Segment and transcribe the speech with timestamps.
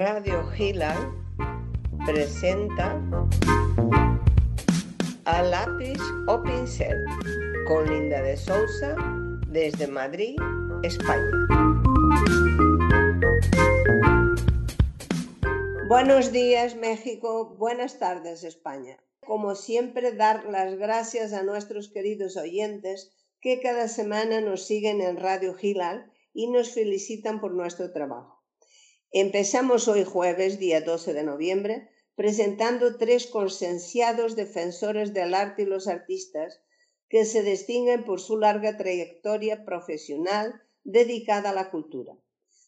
[0.00, 0.96] Radio Gila
[2.06, 2.98] presenta
[5.26, 7.04] a lápiz o pincel
[7.68, 8.96] con Linda de Sousa
[9.48, 10.38] desde Madrid,
[10.82, 11.30] España.
[15.86, 18.96] Buenos días México, buenas tardes España.
[19.26, 25.18] Como siempre, dar las gracias a nuestros queridos oyentes que cada semana nos siguen en
[25.18, 28.39] Radio Gilal y nos felicitan por nuestro trabajo.
[29.12, 35.88] Empezamos hoy jueves, día 12 de noviembre, presentando tres consensiados defensores del arte y los
[35.88, 36.62] artistas
[37.08, 42.16] que se distinguen por su larga trayectoria profesional dedicada a la cultura.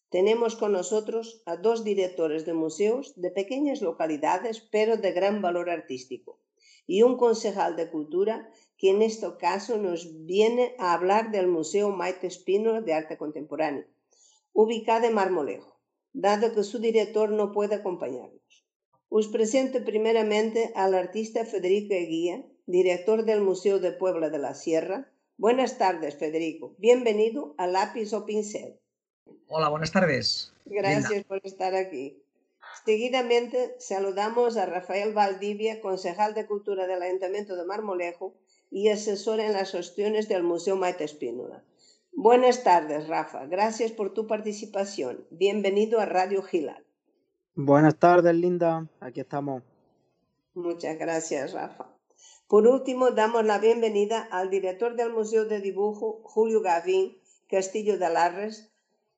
[0.08, 5.70] Tenemos con nosotros a dos directores de museos de pequeñas localidades, pero de gran valor
[5.70, 6.40] artístico,
[6.88, 11.90] y un concejal de cultura que en este caso nos viene a hablar del Museo
[11.90, 13.86] Maite Espínola de Arte Contemporáneo,
[14.52, 15.71] ubicado en Marmolejo,
[16.12, 18.66] dado que su director no puede acompañarnos.
[19.08, 25.12] Os presento primeramente al artista Federico Eguía, director del Museo de Puebla de la Sierra.
[25.36, 26.74] Buenas tardes, Federico.
[26.78, 28.78] Bienvenido a Lápiz o Pincel.
[29.48, 30.52] Hola, buenas tardes.
[30.64, 32.22] Gracias por estar aquí.
[32.84, 38.34] Seguidamente saludamos a Rafael Valdivia, concejal de Cultura del Ayuntamiento de Marmolejo
[38.70, 41.62] y asesor en las gestiones del Museo Maite Espínola.
[42.14, 43.46] Buenas tardes, Rafa.
[43.46, 45.24] Gracias por tu participación.
[45.30, 46.84] Bienvenido a Radio Gilal.
[47.54, 48.86] Buenas tardes, Linda.
[49.00, 49.62] Aquí estamos.
[50.54, 51.86] Muchas gracias, Rafa.
[52.46, 57.16] Por último, damos la bienvenida al director del Museo de Dibujo, Julio Gavín,
[57.48, 58.70] Castillo de Larres,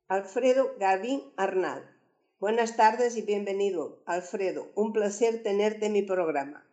[0.07, 1.83] Alfredo Gavín Arnal.
[2.39, 4.67] Buenas tardes y bienvenido, Alfredo.
[4.77, 6.65] Un placer tenerte en mi programa.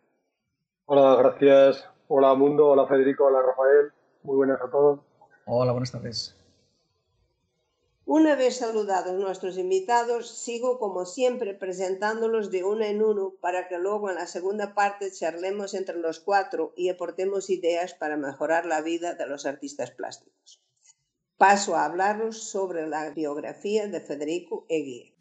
[0.86, 1.88] Hola, gracias.
[2.06, 2.68] Hola, Mundo.
[2.68, 3.24] Hola, Federico.
[3.24, 3.92] Hola, Rafael.
[4.22, 5.00] Muy buenas a todos.
[5.44, 6.36] Hola, buenas tardes.
[8.04, 13.78] Una vez saludados nuestros invitados, sigo como siempre presentándolos de uno en uno para que
[13.78, 18.82] luego en la segunda parte charlemos entre los cuatro y aportemos ideas para mejorar la
[18.82, 20.62] vida de los artistas plásticos.
[21.36, 25.12] Paso a hablaros sobre la biografía de Federico Eguía.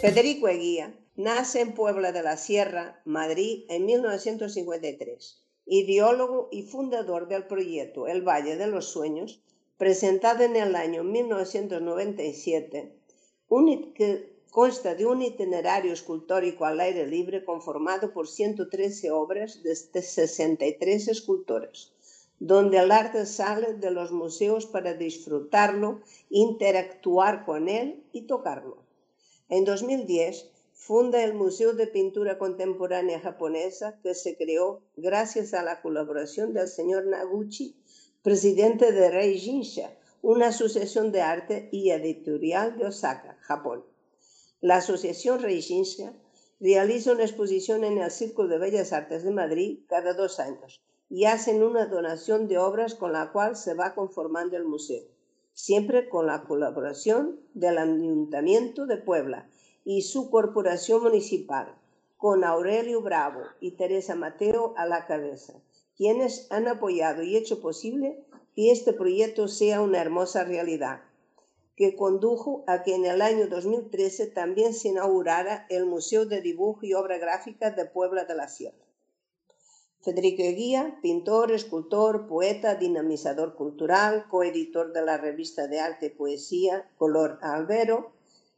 [0.00, 5.42] Federico Eguía nace en Puebla de la Sierra, Madrid, en 1953.
[5.66, 9.40] Ideólogo y fundador del proyecto El Valle de los Sueños,
[9.78, 12.92] presentado en el año 1997,
[13.94, 21.08] que consta de un itinerario escultórico al aire libre conformado por 113 obras de 63
[21.08, 21.92] escultores
[22.44, 28.78] donde el arte sale de los museos para disfrutarlo, interactuar con él y tocarlo.
[29.48, 30.50] En 2010
[30.84, 36.66] funda el Museo de Pintura Contemporánea Japonesa que se creó gracias a la colaboración del
[36.66, 37.76] señor Naguchi,
[38.24, 43.84] presidente de Reijinsha, una asociación de arte y editorial de Osaka, Japón.
[44.60, 46.14] La asociación Reijinsha
[46.58, 51.26] realiza una exposición en el Círculo de Bellas Artes de Madrid cada dos años y
[51.26, 55.04] hacen una donación de obras con la cual se va conformando el museo,
[55.52, 59.48] siempre con la colaboración del Ayuntamiento de Puebla
[59.84, 61.74] y su corporación municipal,
[62.16, 65.54] con Aurelio Bravo y Teresa Mateo a la cabeza,
[65.96, 71.02] quienes han apoyado y hecho posible que este proyecto sea una hermosa realidad,
[71.76, 76.80] que condujo a que en el año 2013 también se inaugurara el Museo de Dibujo
[76.82, 78.84] y Obra Gráfica de Puebla de la Sierra.
[80.02, 86.90] Federico Eguía, pintor, escultor, poeta, dinamizador cultural, coeditor de la revista de arte y poesía
[86.98, 88.12] Color Albero,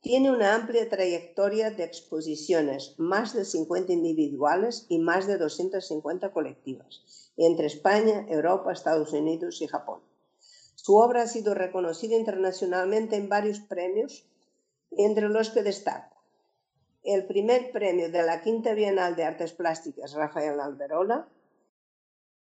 [0.04, 7.32] tiene una amplia trayectoria de exposiciones, más de 50 individuales y más de 250 colectivas,
[7.38, 10.02] entre España, Europa, Estados Unidos y Japón.
[10.74, 14.26] Su obra ha sido reconocida internacionalmente en varios premios,
[14.90, 16.14] entre los que destaco
[17.02, 21.28] el primer premio de la Quinta Bienal de Artes Plásticas Rafael Alberola,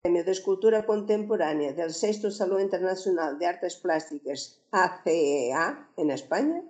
[0.01, 6.62] Premio de Escultura Contemporánea del Sexto Salón Internacional de Artes Plásticas ACEA en España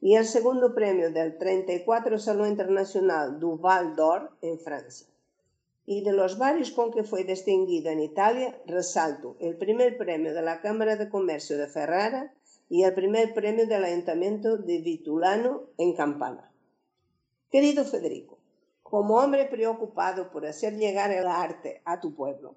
[0.00, 5.06] y el segundo premio del 34 Salón Internacional Duval d'Or en Francia.
[5.84, 10.42] Y de los varios con que fue distinguido en Italia, resalto el primer premio de
[10.42, 12.32] la Cámara de Comercio de Ferrara
[12.68, 16.50] y el primer premio del Ayuntamiento de Vitulano en Campana.
[17.50, 18.38] Querido Federico,
[18.82, 22.56] como hombre preocupado por hacer llegar el arte a tu pueblo,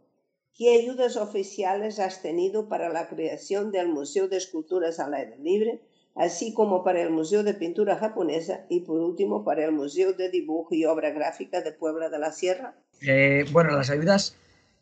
[0.56, 5.82] ¿Qué ayudas oficiales has tenido para la creación del Museo de Esculturas al Aire Libre,
[6.16, 10.30] así como para el Museo de Pintura Japonesa y por último para el Museo de
[10.30, 12.76] Dibujo y Obra Gráfica de Puebla de la Sierra?
[13.02, 14.38] Eh, bueno, las ayudas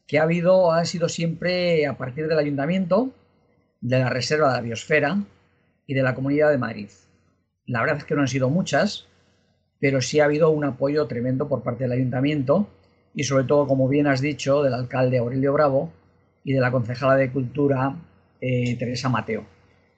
[0.07, 3.11] que ha habido han sido siempre a partir del ayuntamiento,
[3.79, 5.17] de la Reserva de la Biosfera,
[5.91, 6.89] y de la Comunidad de Madrid.
[7.65, 9.07] La verdad es que no han sido muchas,
[9.79, 12.67] pero sí ha habido un apoyo tremendo por parte del ayuntamiento
[13.13, 15.91] y sobre todo, como bien has dicho, del alcalde Aurelio Bravo
[16.45, 17.93] y de la concejala de Cultura
[18.39, 19.45] eh, Teresa Mateo,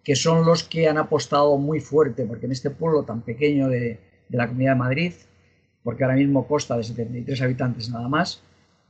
[0.04, 4.00] que son los que han apostado muy fuerte, porque en este pueblo tan pequeño de,
[4.30, 5.14] de la Comunidad de Madrid,
[5.84, 8.42] porque ahora mismo consta de 73 habitantes nada más,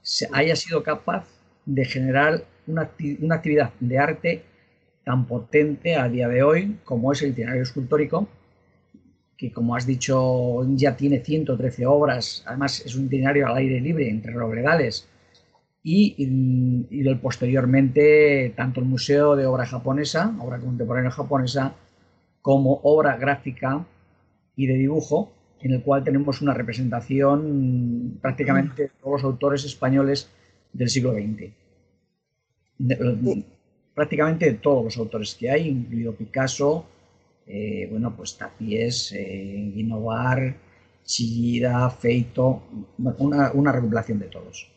[0.02, 1.26] se haya sido capaz
[1.66, 2.90] de generar una,
[3.22, 4.44] una, actividad de arte
[5.04, 8.28] tan potente a día de hoy como es el itinerario escultórico,
[9.38, 14.10] que como has dicho ya tiene 113 obras, además es un itinerario al aire libre
[14.10, 15.08] entre robledales
[15.84, 21.76] y, y, y posteriormente tanto el Museo de Obra Japonesa, Obra Contemporánea Japonesa,
[22.42, 23.86] como obra gráfica
[24.56, 30.30] y de dibujo, en el cual tenemos una representación prácticamente de todos los autores españoles
[30.72, 31.52] del siglo XX.
[32.80, 33.44] De,
[33.94, 36.86] prácticamente de todos los autores que hay, incluido Picasso,
[37.46, 40.56] eh, bueno, pues Tapies, eh, Guinovar,
[41.06, 42.64] Chillida, Feito,
[42.98, 44.73] una, una recopilación de todos.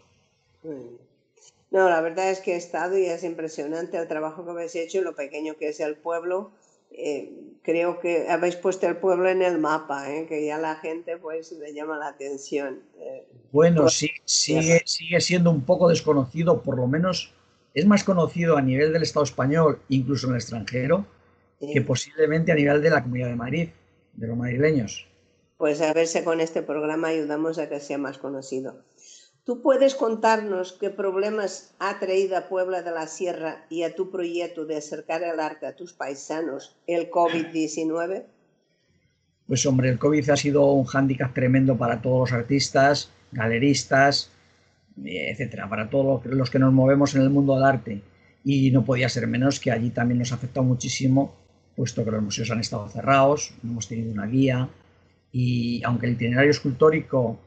[1.70, 4.99] No, la verdad es que he estado y es impresionante el trabajo que habéis hecho
[4.99, 6.53] y lo pequeño que es el pueblo
[6.91, 7.31] eh,
[7.62, 10.26] creo que habéis puesto el pueblo en el mapa, ¿eh?
[10.26, 12.81] que ya la gente pues le llama la atención.
[12.99, 17.32] Eh, bueno, pues, sí, sigue, sigue siendo un poco desconocido, por lo menos
[17.75, 21.06] es más conocido a nivel del Estado español, incluso en el extranjero,
[21.61, 21.73] sí.
[21.73, 23.69] que posiblemente a nivel de la Comunidad de Madrid,
[24.14, 25.06] de los madrileños.
[25.59, 28.82] Pues a ver si con este programa ayudamos a que sea más conocido.
[29.47, 34.11] ¿Tú puedes contarnos qué problemas ha traído a Puebla de la Sierra y a tu
[34.11, 38.25] proyecto de acercar el arte a tus paisanos el COVID-19?
[39.47, 44.33] Pues hombre, el COVID ha sido un hándicap tremendo para todos los artistas, galeristas,
[45.05, 48.03] etcétera, para todos los que nos movemos en el mundo del arte.
[48.43, 51.37] Y no podía ser menos que allí también nos ha afectado muchísimo,
[51.77, 54.69] puesto que los museos han estado cerrados, no hemos tenido una guía,
[55.31, 57.39] y aunque el itinerario escultórico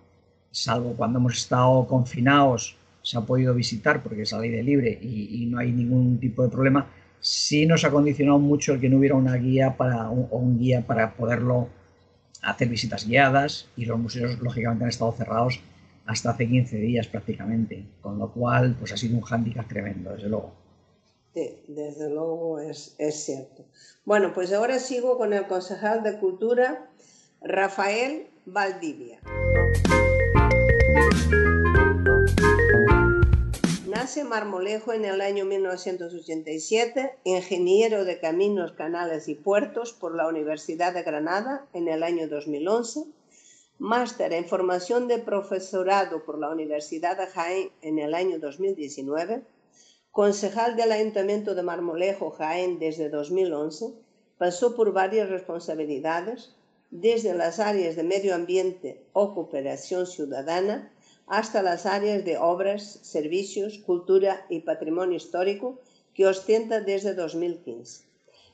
[0.51, 5.46] salvo cuando hemos estado confinados, se ha podido visitar porque es al aire libre y,
[5.46, 6.88] no hay ningún tipo de problema,
[7.19, 10.60] sí nos ha condicionado mucho el que no hubiera una guía para, un, o un
[10.60, 11.69] guía para poderlo
[12.42, 15.60] hacer visitas guiadas y los museos lógicamente han estado cerrados
[16.06, 20.30] hasta hace 15 días prácticamente, con lo cual pues ha sido un hándicap tremendo, desde
[20.30, 20.54] luego.
[21.34, 23.66] Sí, desde luego es, es cierto.
[24.06, 26.90] Bueno, pues ahora sigo con el concejal de Cultura,
[27.42, 29.19] Rafael Valdivia.
[34.09, 40.95] Nace Marmolejo en el año 1987, ingeniero de caminos, canales y puertos por la Universidad
[40.95, 43.03] de Granada en el año 2011,
[43.77, 49.44] máster en formación de profesorado por la Universidad de Jaén en el año 2019,
[50.09, 53.94] concejal del Ayuntamiento de Marmolejo, Jaén desde 2011,
[54.39, 56.55] pasó por varias responsabilidades,
[56.89, 60.91] desde las áreas de medio ambiente o cooperación ciudadana
[61.29, 65.79] hasta las áreas de obras, servicios, cultura y patrimonio histórico
[66.15, 68.03] que ostenta desde 2015.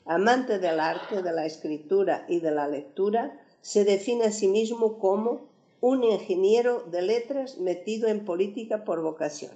[0.04, 4.98] Amante del arte, de la escritura y de la lectura, se define a sí mismo
[4.98, 5.48] como
[5.80, 9.52] un ingeniero de letras metido en política por vocación.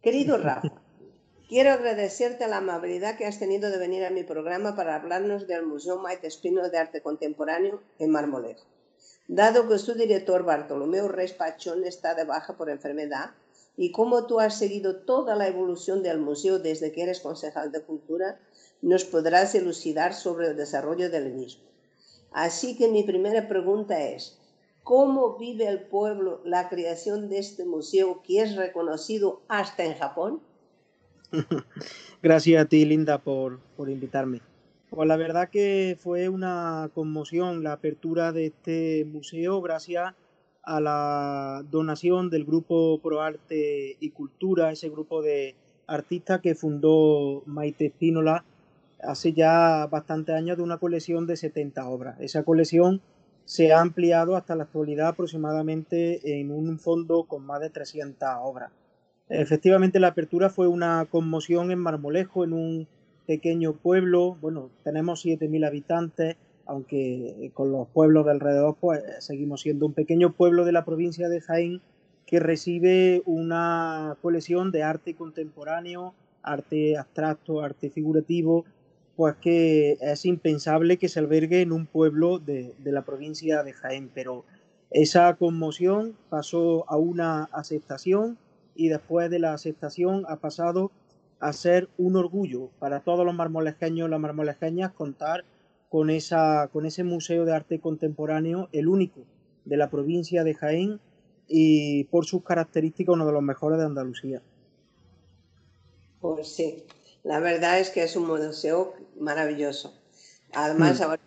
[0.00, 0.72] Querido Rafa,
[1.48, 5.66] quiero agradecerte la amabilidad que has tenido de venir a mi programa para hablarnos del
[5.66, 8.64] Museo Maite Espino de Arte Contemporáneo en Marmolejo.
[9.32, 13.30] Dado que su director Bartolomeo Reis Pachón está de baja por enfermedad
[13.76, 17.80] y como tú has seguido toda la evolución del museo desde que eres concejal de
[17.80, 18.40] cultura,
[18.82, 21.62] nos podrás elucidar sobre el desarrollo del mismo.
[22.32, 24.36] Así que mi primera pregunta es,
[24.82, 30.40] ¿cómo vive el pueblo la creación de este museo que es reconocido hasta en Japón?
[32.20, 34.40] Gracias a ti, Linda, por, por invitarme.
[34.90, 40.14] Pues la verdad que fue una conmoción la apertura de este museo gracias
[40.64, 45.54] a la donación del grupo ProArte y Cultura, ese grupo de
[45.86, 48.44] artistas que fundó Maite Espínola
[49.00, 52.20] hace ya bastantes años de una colección de 70 obras.
[52.20, 53.00] Esa colección
[53.44, 58.72] se ha ampliado hasta la actualidad aproximadamente en un fondo con más de 300 obras.
[59.28, 62.88] Efectivamente, la apertura fue una conmoción en Marmolejo, en un
[63.30, 69.86] pequeño pueblo, bueno, tenemos 7.000 habitantes, aunque con los pueblos de alrededor pues seguimos siendo
[69.86, 71.80] un pequeño pueblo de la provincia de Jaén
[72.26, 78.64] que recibe una colección de arte contemporáneo, arte abstracto, arte figurativo,
[79.14, 83.74] pues que es impensable que se albergue en un pueblo de, de la provincia de
[83.74, 84.44] Jaén, pero
[84.90, 88.38] esa conmoción pasó a una aceptación
[88.74, 90.90] y después de la aceptación ha pasado
[91.40, 95.44] a ser un orgullo para todos los marmolejeños y las marmolejeñas contar
[95.88, 99.22] con, esa, con ese Museo de Arte Contemporáneo, el único
[99.64, 101.00] de la provincia de Jaén
[101.48, 104.42] y por sus características uno de los mejores de Andalucía.
[106.20, 106.84] Pues sí,
[107.24, 109.94] la verdad es que es un museo maravilloso.
[110.52, 111.02] Además, mm.
[111.02, 111.20] ahora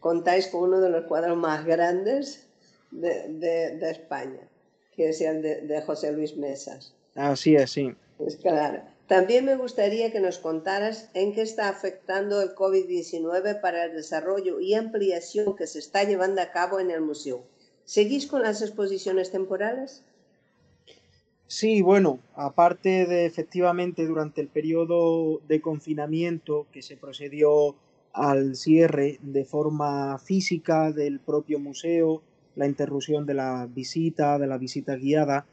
[0.00, 2.48] contáis, con uno de los cuadros más grandes
[2.90, 4.40] de, España,
[4.94, 6.94] que es el de, José Luis Mesas.
[7.14, 7.94] Así es, sí.
[8.26, 8.82] Es claro.
[9.06, 14.60] También me gustaría que nos contaras en qué está afectando el COVID-19 para el desarrollo
[14.60, 17.42] y ampliación que se está llevando a cabo en el museo.
[17.84, 20.04] ¿Seguís con las exposiciones temporales?
[21.48, 27.74] Sí, bueno, aparte de efectivamente durante el periodo de confinamiento que se procedió
[28.12, 32.22] al cierre de forma física del propio museo,
[32.54, 35.46] la interrupción de la visita, de la visita guiada,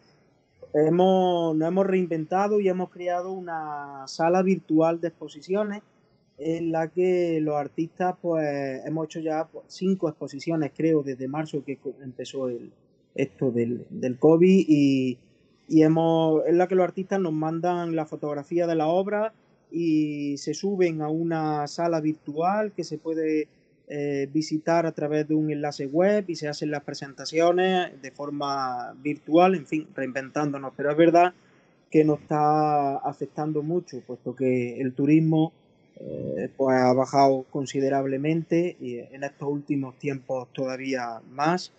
[0.73, 5.81] hemos, nos hemos reinventado y hemos creado una sala virtual de exposiciones
[6.37, 8.45] en la que los artistas pues
[8.85, 12.71] hemos hecho ya pues, cinco exposiciones creo desde marzo que empezó el,
[13.15, 15.17] esto del, del COVID y,
[15.67, 19.33] y hemos, en la que los artistas nos mandan la fotografía de la obra
[19.71, 23.49] y se suben a una sala virtual que se puede
[23.87, 28.93] eh, visitar a través de un enlace web y se hacen las presentaciones de forma
[29.01, 30.73] virtual, en fin, reinventándonos.
[30.75, 31.33] Pero es verdad
[31.89, 35.53] que nos está afectando mucho, puesto que el turismo
[35.99, 41.71] eh, pues ha bajado considerablemente y en estos últimos tiempos todavía más.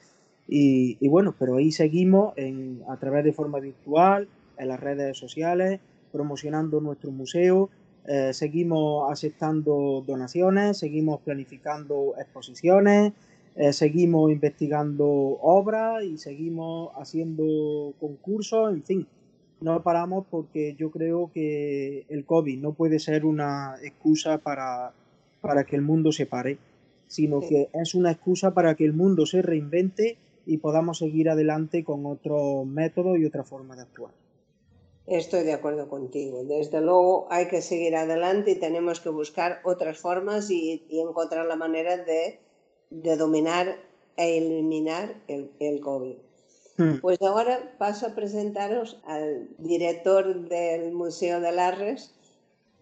[0.51, 2.33] Y, bueno, pero ahí seguimos
[2.89, 5.79] a través de forma virtual, en las redes sociales,
[6.11, 7.69] promocionando nuestro museo,
[8.11, 13.13] eh, seguimos aceptando donaciones, seguimos planificando exposiciones,
[13.55, 19.07] eh, seguimos investigando obras y seguimos haciendo concursos, en fin,
[19.61, 24.95] no paramos porque yo creo que el COVID no puede ser una excusa para,
[25.43, 26.57] para que el mundo se pare,
[27.09, 31.85] sino que es una excusa para que el mundo se reinvente y podamos seguir adelante
[31.85, 34.13] con otro método y otra forma de actuar.
[35.09, 36.45] Estoy de acuerdo contigo.
[36.45, 41.57] Desde luego hay que seguir adelante y tenemos que buscar otras formas y, encontrar la
[41.57, 42.41] manera de,
[42.91, 43.79] dominar
[44.17, 46.17] e eliminar el, el COVID.
[46.77, 46.99] Hmm.
[47.01, 52.15] Pues ahora paso a presentaros al director del Museo de Larres,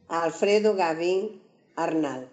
[0.08, 1.40] Alfredo Gavín
[1.76, 2.28] Arnal.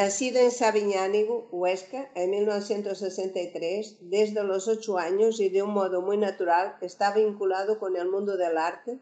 [0.00, 6.16] Nacido en Sabiñánigo, Huesca, en 1963, desde los ocho años y de un modo muy
[6.16, 9.00] natural está vinculado con el mundo del arte,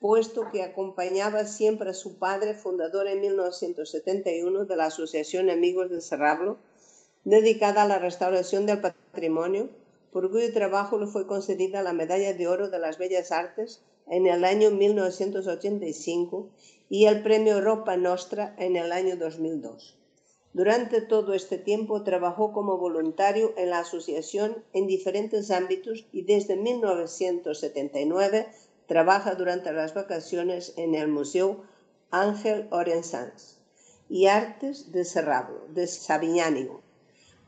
[0.00, 6.02] puesto que acompañaba siempre a su padre, fundador en 1971 de la Asociación Amigos de
[6.02, 6.58] Cerrablo,
[7.24, 9.70] dedicada a la restauración del patrimonio,
[10.12, 14.26] por cuyo trabajo le fue concedida la Medalla de Oro de las Bellas Artes en
[14.26, 16.50] el año 1985
[16.90, 20.03] y el Premio Europa Nostra en el año 2002.
[20.54, 26.54] Durante todo este tiempo trabajó como voluntario en la asociación en diferentes ámbitos y desde
[26.54, 28.46] 1979
[28.86, 31.64] trabaja durante las vacaciones en el Museo
[32.12, 33.58] Ángel Orensans
[34.08, 36.82] y Artes de Cerrablo, de Sabiñánigo.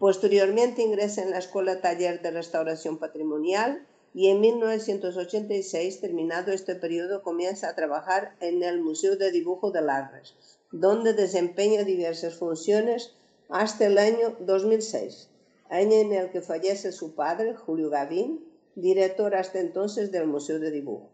[0.01, 7.23] Posteriormente ingresa en la Escuela Taller de Restauración Patrimonial y en 1986, terminado este periodo,
[7.23, 10.35] comienza a trabajar en el Museo de Dibujo de Larres,
[10.73, 13.15] donde desempeña diversas funciones
[13.49, 15.29] hasta el año 2006,
[15.69, 18.45] año en el que fallece su padre, Julio Gavín,
[18.75, 21.11] director hasta entonces del Museo de Dibujo.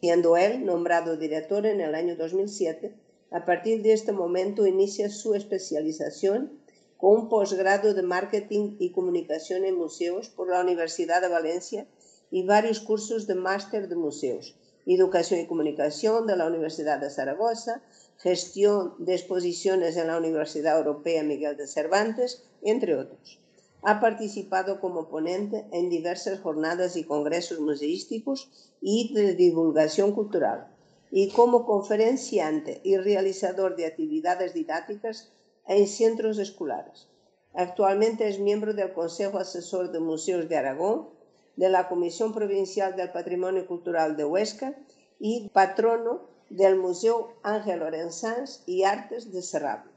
[0.00, 2.94] Siendo él nombrado director en el año 2007,
[3.30, 6.60] a partir de este momento inicia su especialización
[6.96, 11.86] con un posgrado de Marketing y Comunicación en Museos por la Universidad de Valencia
[12.30, 14.56] y varios cursos de máster de museos,
[14.86, 17.82] Educación y Comunicación de la Universidad de Zaragoza,
[18.18, 23.38] gestión de exposiciones en la Universidad Europea Miguel de Cervantes, entre otros.
[23.82, 30.68] Ha participado como ponente en diversas jornadas y congresos museísticos y de divulgación cultural,
[31.10, 35.30] y como conferenciante y realizador de actividades didácticas
[35.68, 37.08] en centros escolares.
[37.54, 41.08] Actualmente es miembro del Consejo Asesor de Museos de Aragón,
[41.56, 44.76] de la Comisión Provincial del Patrimonio Cultural de Huesca
[45.18, 49.90] y patrono del Museo Ángel Lorenzans y Artes de Serrablo.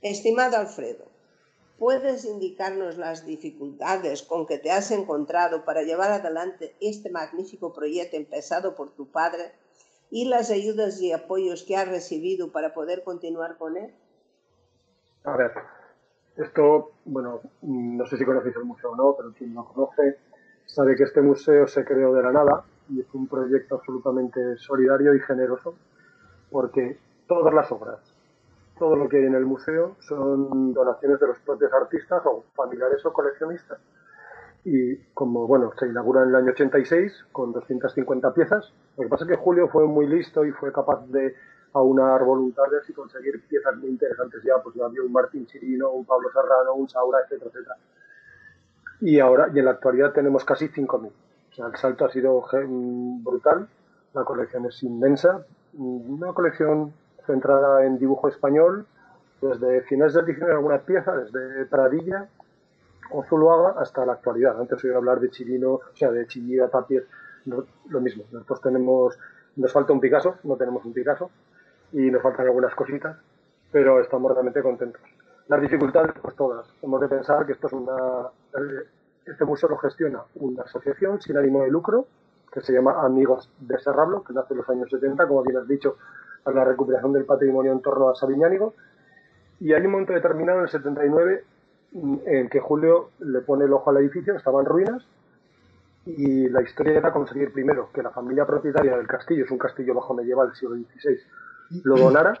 [0.00, 1.04] Estimado Alfredo,
[1.78, 8.16] ¿puedes indicarnos las dificultades con que te has encontrado para llevar adelante este magnífico proyecto
[8.16, 9.52] empezado por tu padre
[10.10, 13.94] y las ayudas y apoyos que has recibido para poder continuar con él?
[15.24, 15.52] A ver,
[16.36, 20.18] esto, bueno, no sé si conocéis el museo o no, pero quien no conoce
[20.66, 25.14] sabe que este museo se creó de la nada y es un proyecto absolutamente solidario
[25.14, 25.74] y generoso
[26.50, 28.00] porque todas las obras,
[28.78, 33.04] todo lo que hay en el museo son donaciones de los propios artistas o familiares
[33.06, 33.78] o coleccionistas.
[34.64, 38.72] Y como, bueno, se inaugura en el año 86 con 250 piezas.
[38.96, 41.34] Lo que pasa es que Julio fue muy listo y fue capaz de
[41.72, 46.04] aunar voluntades y conseguir piezas muy interesantes ya, pues ya había un Martín Chirino, un
[46.04, 47.76] Pablo Serrano, un Saura, etcétera, etcétera.
[49.00, 51.10] Y ahora, y en la actualidad tenemos casi 5.000.
[51.52, 52.42] O sea, el salto ha sido
[53.22, 53.68] brutal,
[54.14, 55.44] la colección es inmensa,
[55.74, 56.92] una colección
[57.26, 58.86] centrada en dibujo español,
[59.40, 62.28] desde finales del diccionario algunas piezas, desde Pradilla
[63.10, 64.58] o Zuluaga hasta la actualidad.
[64.58, 67.04] Antes oí hablar de Chirino, o sea, de Chillida, Tapies,
[67.44, 68.24] lo mismo.
[68.30, 69.18] Nosotros tenemos,
[69.56, 71.30] nos falta un Picasso, no tenemos un Picasso,
[71.92, 73.16] y nos faltan algunas cositas,
[73.70, 75.02] pero estamos realmente contentos.
[75.48, 76.66] Las dificultades, pues todas.
[76.80, 78.30] Hemos de pensar que esto es una.
[79.26, 82.06] Este museo lo gestiona una asociación sin ánimo de lucro
[82.52, 85.66] que se llama Amigos de Serrablo, que nace en los años 70, como bien has
[85.66, 85.96] dicho,
[86.42, 88.74] para la recuperación del patrimonio en torno a Sabiñánigo.
[89.58, 91.44] Y hay un momento determinado, en el 79,
[92.26, 95.02] en que Julio le pone el ojo al edificio, estaba en ruinas,
[96.04, 99.94] y la historia era conseguir primero que la familia propietaria del castillo, es un castillo
[99.94, 101.18] bajo medieval del siglo XVI,
[101.84, 102.38] lo donara,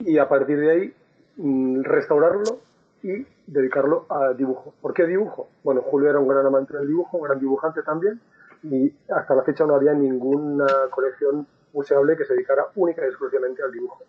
[0.00, 0.94] y a partir de ahí
[1.36, 2.60] mm, restaurarlo
[3.02, 4.74] y dedicarlo a dibujo.
[4.80, 5.48] ¿Por qué dibujo?
[5.62, 8.20] Bueno, Julio era un gran amante del dibujo, un gran dibujante también,
[8.62, 13.62] y hasta la fecha no había ninguna colección museable que se dedicara única y exclusivamente
[13.62, 14.04] al dibujo.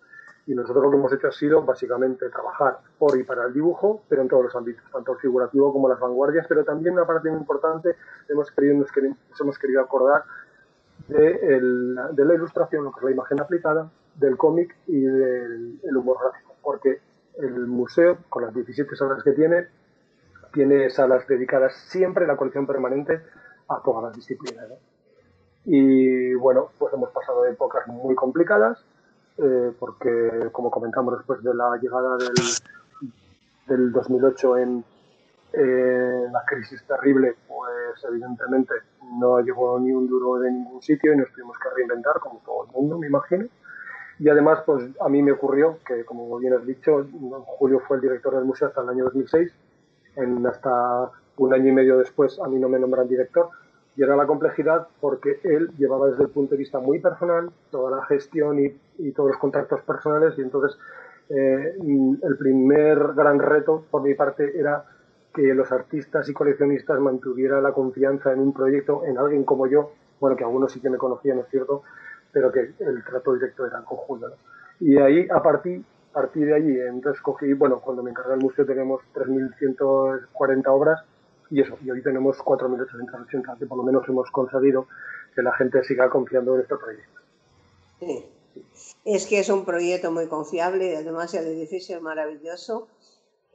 [0.46, 4.04] Y nosotros lo que hemos hecho ha sido básicamente trabajar por y para el dibujo,
[4.10, 7.30] pero en todos los ámbitos, tanto el figurativo como las vanguardias, pero también una parte
[7.30, 7.96] muy importante,
[8.28, 8.90] hemos querido, nos,
[9.40, 10.24] hemos querido acordar
[11.08, 11.60] de,
[12.12, 16.56] de, la ilustración, lo que es la imagen aplicada, del cómic y del humor gráfico,
[16.62, 17.00] porque
[17.38, 19.68] el museo, con las 17 salas que tiene,
[20.54, 23.22] tiene salas dedicadas siempre, la colección permanente,
[23.70, 24.68] a todas las disciplinas.
[25.66, 28.84] Y bueno, pues hemos pasado épocas muy complicadas,
[29.38, 32.34] eh, porque como comentamos después de la llegada del,
[33.68, 34.86] del 2008 en
[35.54, 38.74] la crisis terrible, pues evidentemente
[39.20, 42.66] no llegó ni un duro de ningún sitio y nos tuvimos que reinventar, como todo
[42.66, 43.46] el mundo, me imagino.
[44.20, 47.06] Y además, pues a mí me ocurrió que, como bien has dicho,
[47.46, 49.52] Julio fue el director del museo hasta el año 2006.
[50.16, 53.50] En, hasta un año y medio después a mí no me nombran director.
[53.96, 57.96] Y era la complejidad porque él llevaba desde el punto de vista muy personal toda
[57.96, 60.34] la gestión y, y todos los contactos personales.
[60.38, 60.78] Y entonces
[61.30, 61.76] eh,
[62.22, 64.86] el primer gran reto por mi parte era
[65.34, 69.92] que los artistas y coleccionistas mantuvieran la confianza en un proyecto, en alguien como yo,
[70.20, 71.82] bueno, que algunos sí que me conocían, es cierto,
[72.34, 74.30] pero que el trato directo era conjunto.
[74.30, 74.36] ¿no?
[74.80, 78.42] Y ahí, a partir, a partir de allí, entonces cogí, bueno, cuando me encargué del
[78.42, 81.04] museo tenemos 3.140 obras
[81.50, 84.88] y eso, y hoy tenemos 4.880, que por lo menos hemos conseguido
[85.36, 87.22] que la gente siga confiando en este proyecto.
[88.00, 88.26] Sí.
[89.06, 92.88] Es que es un proyecto muy confiable y además el edificio es maravilloso.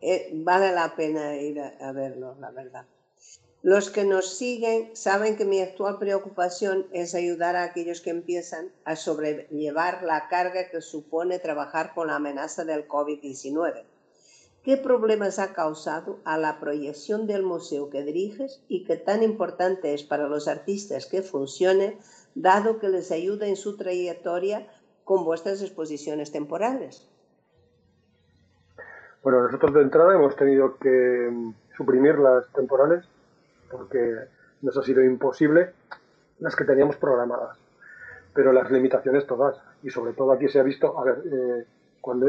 [0.00, 2.86] Eh, vale la pena ir a verlo, la verdad.
[3.62, 8.70] Los que nos siguen saben que mi actual preocupación es ayudar a aquellos que empiezan
[8.84, 13.82] a sobrellevar la carga que supone trabajar con la amenaza del COVID-19.
[14.62, 19.92] ¿Qué problemas ha causado a la proyección del museo que diriges y qué tan importante
[19.92, 21.98] es para los artistas que funcione,
[22.36, 24.68] dado que les ayuda en su trayectoria
[25.02, 27.08] con vuestras exposiciones temporales?
[29.24, 33.04] Bueno, nosotros de entrada hemos tenido que suprimir las temporales
[33.70, 34.28] porque
[34.62, 35.72] nos ha sido imposible
[36.38, 37.58] las que teníamos programadas.
[38.34, 41.66] Pero las limitaciones todas, y sobre todo aquí se ha visto, a ver, eh,
[42.00, 42.28] cuando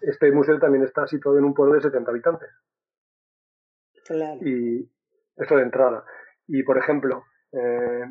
[0.00, 2.48] este museo también está situado en un pueblo de 70 habitantes.
[4.06, 4.40] Claro.
[4.42, 4.90] Y
[5.36, 6.04] eso de entrada.
[6.46, 8.06] Y por ejemplo, eh,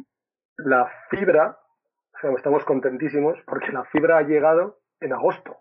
[0.58, 1.60] la fibra,
[2.16, 5.58] o sea, estamos contentísimos porque la fibra ha llegado en agosto.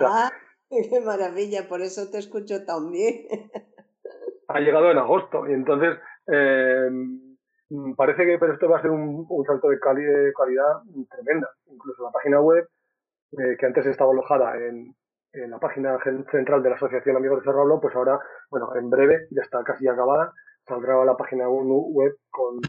[0.00, 0.30] ah,
[0.70, 3.26] qué maravilla, por eso te escucho tan bien.
[4.48, 6.90] ha llegado en agosto y entonces eh,
[7.96, 11.50] parece que pero esto va a ser un, salto de, calidad tremenda.
[11.66, 12.68] Incluso la página web,
[13.32, 14.94] eh, que antes estaba alojada en,
[15.32, 15.98] la página
[16.30, 19.88] central de la Asociación Amigos de Cerrablo, pues ahora, bueno, en breve, ya está casi
[19.88, 20.32] acabada,
[20.64, 22.60] saldrá la página web con,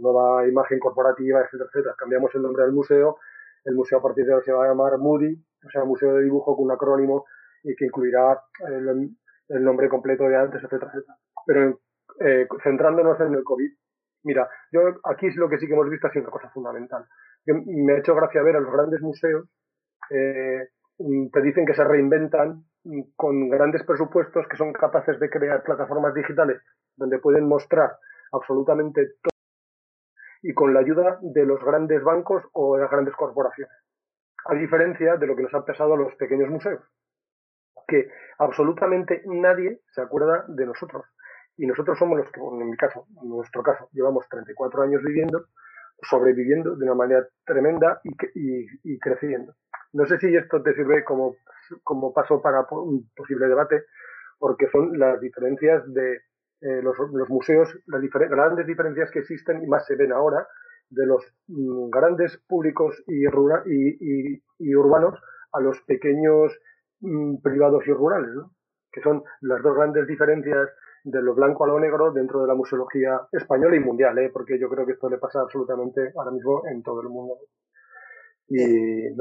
[0.00, 1.94] nueva imagen corporativa, etcétera, etcétera.
[1.96, 3.18] Cambiamos el nombre del museo,
[3.64, 6.24] el museo a partir de ahora se va a llamar Moody, o sea, Museo de
[6.24, 7.26] Dibujo con un acrónimo
[7.62, 9.10] y que incluirá el,
[9.48, 11.16] el nombre completo de antes, etcétera, etcétera.
[11.46, 11.78] Pero
[12.20, 13.70] eh, centrándonos en el COVID,
[14.24, 17.06] mira, yo aquí es lo que sí que hemos visto ha sido una cosa fundamental.
[17.46, 19.48] me ha hecho gracia ver a los grandes museos
[20.10, 20.68] eh,
[21.32, 22.64] te dicen que se reinventan
[23.16, 26.62] con grandes presupuestos que son capaces de crear plataformas digitales
[26.96, 27.96] donde pueden mostrar
[28.32, 29.30] absolutamente todo
[30.42, 33.74] y con la ayuda de los grandes bancos o de las grandes corporaciones.
[34.46, 36.82] A diferencia de lo que nos ha pasado a los pequeños museos,
[37.86, 41.04] que absolutamente nadie se acuerda de nosotros.
[41.60, 45.44] Y nosotros somos los que, en mi caso, en nuestro caso, llevamos 34 años viviendo,
[46.00, 49.52] sobreviviendo de una manera tremenda y, creciendo.
[49.92, 51.36] No sé si esto te sirve como,
[51.84, 53.84] como paso para un posible debate,
[54.38, 56.22] porque son las diferencias de
[56.62, 56.96] eh, los,
[57.28, 60.46] museos, las grandes diferencias que existen y más se ven ahora
[60.88, 65.20] de los mm, grandes públicos y, y, urbanos
[65.52, 66.58] a los pequeños
[67.00, 68.30] mm, privados y rurales,
[68.90, 70.70] que son las dos grandes diferencias
[71.04, 74.30] de lo blanco a lo negro dentro de la museología española y mundial, ¿eh?
[74.30, 77.38] porque yo creo que esto le pasa absolutamente ahora mismo en todo el mundo.
[78.48, 79.14] Y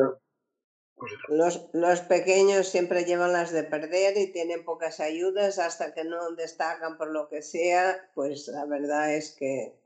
[0.96, 6.04] pues los, los, pequeños siempre llevan las de perder y tienen pocas ayudas hasta que
[6.04, 9.80] no destacan por lo que sea, pues la verdad es que,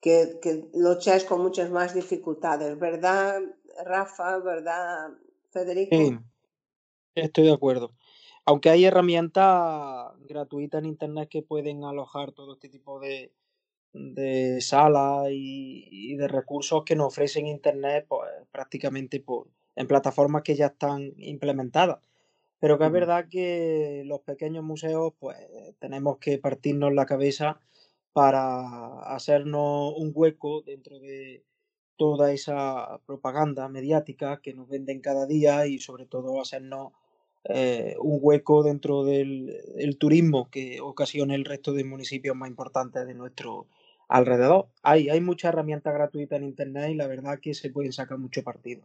[0.00, 3.42] que, que lucháis con muchas más dificultades, ¿verdad,
[3.84, 4.38] Rafa?
[4.38, 5.10] ¿Verdad,
[5.50, 5.94] Federico?
[5.94, 6.18] Sí,
[7.14, 7.92] estoy de acuerdo
[8.44, 13.32] aunque hay herramientas gratuitas en internet que pueden alojar todo este tipo de,
[13.92, 20.54] de salas y, de recursos que nos ofrecen internet pues, prácticamente por, en plataformas que
[20.56, 22.00] ya están implementadas.
[22.58, 25.36] Pero que es verdad que los pequeños museos, pues
[25.80, 27.60] tenemos que partirnos la cabeza
[28.12, 31.44] para hacernos un hueco dentro de
[31.96, 36.92] toda esa propaganda mediática que nos venden cada día y sobre todo hacernos
[37.44, 43.14] eh, un hueco dentro del turismo que ocasiona el resto de municipios más importantes de
[43.14, 43.66] nuestro
[44.08, 44.68] alrededor.
[44.82, 48.42] Hay, hay muchas herramientas gratuitas en Internet y la verdad que se pueden sacar mucho
[48.42, 48.84] partido.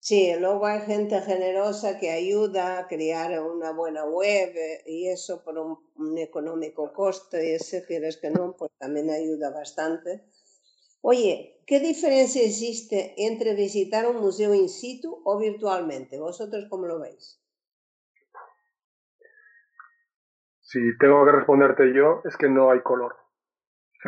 [0.00, 5.42] Sí, luego hay gente generosa que ayuda a crear una buena web eh, y eso
[5.42, 10.22] por un, económico coste, y ese quieres que no, pues también ayuda bastante.
[11.00, 16.18] Oye, ¿qué diferencia existe entre visitar un museo in situ o virtualmente?
[16.18, 17.40] ¿Vosotros cómo lo veis?
[20.60, 23.16] Si tengo que responderte yo, es que no hay color.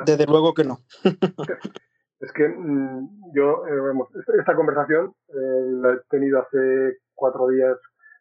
[0.05, 0.79] Desde luego que no.
[2.20, 7.79] es que mm, yo, eh, esta conversación eh, la he tenido hace cuatro días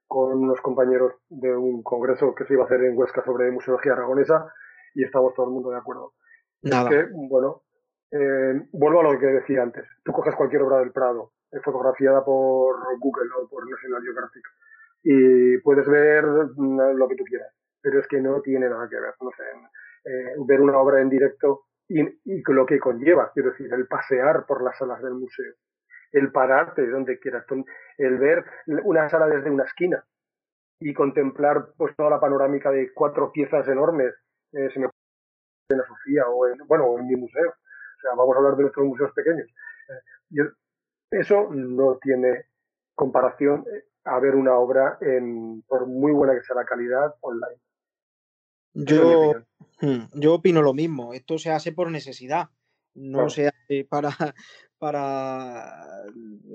[0.07, 3.93] con unos compañeros de un congreso que se iba a hacer en Huesca sobre museología
[3.93, 4.51] aragonesa
[4.95, 6.13] y estamos todo el mundo de acuerdo.
[6.61, 7.63] Es que, bueno,
[8.11, 9.85] eh, vuelvo a lo que decía antes.
[10.03, 14.43] Tú coges cualquier obra del Prado, eh, fotografiada por Google o por National Geographic,
[15.03, 18.99] y puedes ver mm, lo que tú quieras, pero es que no tiene nada que
[18.99, 19.13] ver.
[19.21, 19.43] No sé,
[20.05, 24.45] eh, ver una obra en directo y, y, lo que conlleva, quiero decir, el pasear
[24.45, 25.53] por las salas del museo,
[26.11, 27.45] el pararte donde quieras,
[27.97, 28.45] el ver
[28.83, 30.03] una sala desde una esquina
[30.79, 34.13] y contemplar pues toda la panorámica de cuatro piezas enormes,
[34.53, 34.87] eh, se me
[35.71, 37.53] en la Sofía o en, bueno, en mi museo
[37.99, 39.47] o sea, vamos a hablar de nuestros museos pequeños.
[39.89, 40.49] Eh,
[41.11, 42.45] eso no tiene
[42.95, 47.59] comparación eh, a ver una obra, en, por muy buena que sea la calidad, online.
[48.73, 49.33] Yo,
[49.81, 51.13] hmm, yo opino lo mismo.
[51.13, 52.49] Esto se hace por necesidad.
[52.95, 54.09] No se hace para,
[54.77, 56.05] para,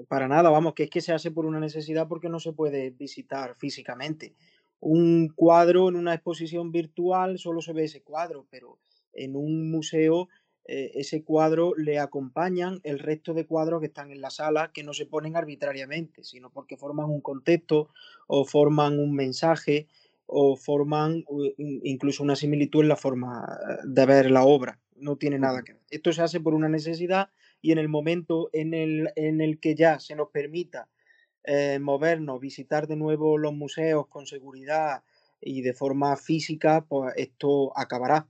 [0.08, 0.50] para nada.
[0.50, 4.34] Vamos, que es que se hace por una necesidad porque no se puede visitar físicamente.
[4.80, 8.78] Un cuadro en una exposición virtual solo se ve ese cuadro, pero
[9.12, 10.28] en un museo
[10.66, 14.82] eh, ese cuadro le acompañan el resto de cuadros que están en la sala que
[14.82, 17.90] no se ponen arbitrariamente, sino porque forman un contexto
[18.26, 19.88] o forman un mensaje
[20.26, 21.24] o forman
[21.58, 24.80] incluso una similitud en la forma eh, de ver la obra.
[24.96, 25.82] No tiene nada que ver.
[25.90, 27.28] Esto se hace por una necesidad
[27.60, 30.88] y en el momento en el, en el que ya se nos permita
[31.44, 35.02] eh, movernos, visitar de nuevo los museos con seguridad
[35.42, 38.26] y de forma física, pues esto acabará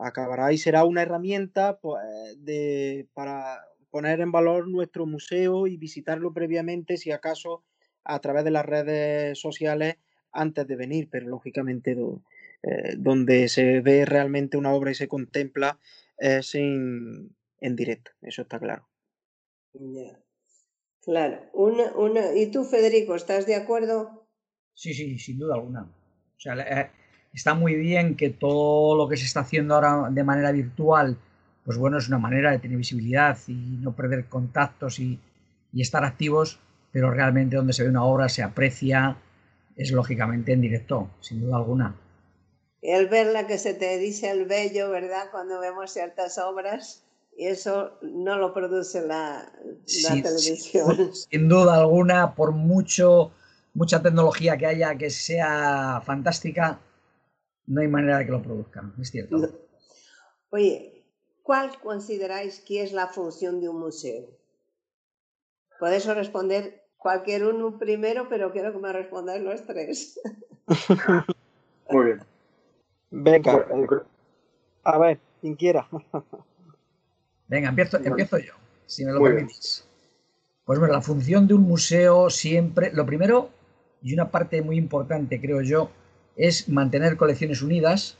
[0.00, 2.02] acabará y será una herramienta pues,
[2.38, 7.64] de, para poner en valor nuestro museo y visitarlo previamente, si acaso,
[8.04, 9.96] a través de las redes sociales
[10.32, 11.96] antes de venir, pero lógicamente
[12.62, 15.78] eh, donde se ve realmente una obra y se contempla
[16.18, 18.86] es en, directo, eso está claro.
[21.02, 21.40] Claro.
[21.54, 22.34] Una, una...
[22.34, 24.28] ¿Y tú, Federico, estás de acuerdo?
[24.74, 25.82] Sí, sí, sin duda alguna.
[25.82, 26.90] O sea, eh,
[27.32, 31.16] está muy bien que todo lo que se está haciendo ahora de manera virtual,
[31.64, 35.18] pues bueno, es una manera de tener visibilidad y no perder contactos y,
[35.74, 36.58] estar activos,
[36.90, 39.16] pero realmente donde se ve una obra se aprecia,
[39.76, 41.94] es lógicamente en directo, sin duda alguna.
[42.82, 45.26] El verla que se te dice el bello, ¿verdad?
[45.30, 47.04] Cuando vemos ciertas obras,
[47.36, 49.52] y eso no lo produce la,
[49.86, 51.10] televisión.
[51.30, 53.30] sin duda alguna, por mucho
[53.74, 56.80] mucha tecnología que haya que sea fantástica,
[57.70, 59.48] no hay manera de que lo produzcan, es cierto.
[60.50, 61.04] Oye,
[61.44, 64.26] ¿cuál consideráis que es la función de un museo?
[65.78, 70.20] Podéis responder cualquier uno primero, pero quiero que me respondáis los tres.
[71.90, 72.20] Muy bien.
[73.12, 73.64] Venga,
[74.82, 75.88] a ver, quien quiera.
[77.46, 78.54] Venga, empiezo, empiezo yo,
[78.86, 79.86] si me lo permitís.
[80.64, 83.50] Pues bueno, la función de un museo siempre, lo primero,
[84.02, 85.90] y una parte muy importante, creo yo,
[86.40, 88.16] es mantener colecciones unidas,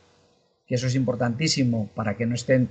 [0.67, 2.69] que eso es importantísimo para que no estén,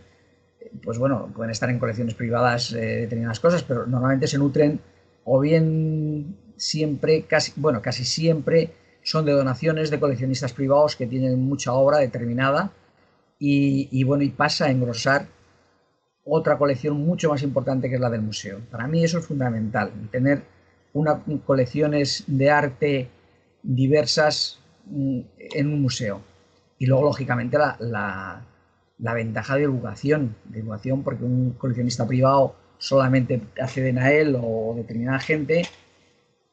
[0.84, 4.80] pues bueno, pueden estar en colecciones privadas eh, determinadas cosas, pero normalmente se nutren
[5.26, 11.42] o bien siempre, casi, bueno, casi siempre son de donaciones de coleccionistas privados que tienen
[11.42, 12.72] mucha obra determinada
[13.40, 15.26] y, y bueno, y pasa a engrosar
[16.26, 18.60] otra colección mucho más importante que es la del museo.
[18.70, 20.44] Para mí eso es fundamental, tener
[20.94, 23.10] una, colecciones de arte
[23.64, 24.59] diversas
[24.90, 26.22] en un museo.
[26.78, 28.42] Y luego, lógicamente, la,
[28.98, 35.20] ventaja de divulgación, de divulgación porque un coleccionista privado solamente acceden a él o determinada
[35.20, 35.64] gente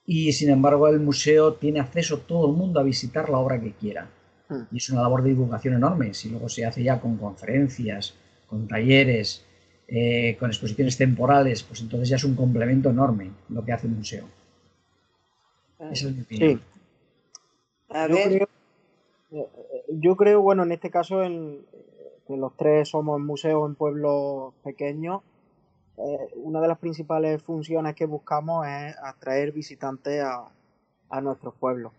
[0.05, 3.73] y sin embargo el museo tiene acceso todo el mundo a visitar la obra que
[3.73, 4.09] quiera.
[4.49, 4.63] Hmm.
[4.73, 6.15] Y es una labor de divulgación enorme.
[6.15, 8.15] Si luego se hace ya con conferencias,
[8.49, 9.45] con talleres,
[9.89, 13.99] eh, con exposiciones temporales, pues entonces ya es un complemento enorme lo que hace un
[13.99, 14.27] museo.
[15.79, 16.61] Esa es mi opinión.
[17.91, 18.49] A yo, Creo,
[19.33, 19.49] eh,
[19.89, 21.65] yo creo, bueno, en este caso, en,
[22.27, 25.23] que los tres somos museos en pueblos pequeños,
[25.99, 30.49] eh, una de las principales funciones que buscamos es atraer visitantes a,
[31.09, 31.93] a nuestros pueblos.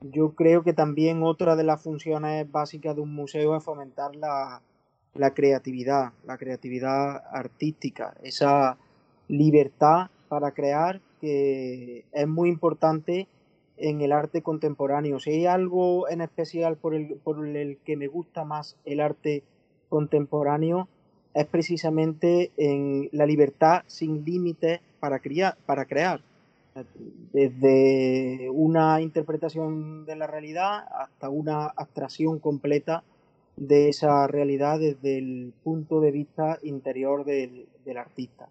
[0.00, 4.60] Yo creo que también otra de las funciones básicas de un museo es fomentar la,
[5.14, 8.76] la creatividad, la creatividad artística, esa
[9.28, 13.26] libertad para crear que es muy importante
[13.76, 15.18] en el arte contemporáneo.
[15.20, 19.42] Si hay algo en especial por el, por el que me gusta más el arte
[19.88, 20.88] contemporáneo,
[21.34, 25.20] es precisamente en la libertad sin límites para,
[25.66, 26.20] para crear.
[27.32, 33.04] Desde una interpretación de la realidad hasta una abstracción completa
[33.56, 38.48] de esa realidad desde el punto de vista interior del, artista.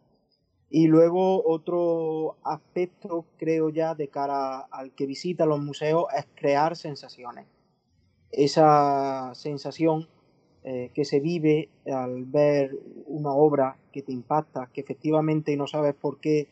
[0.76, 6.76] Y luego otro aspecto, creo ya, de cara al que visita los museos es crear
[6.76, 7.46] sensaciones.
[8.32, 10.10] Esa sensación
[10.64, 15.94] eh, que se vive al ver una obra que te impacta, que efectivamente no sabes
[15.94, 16.48] por qué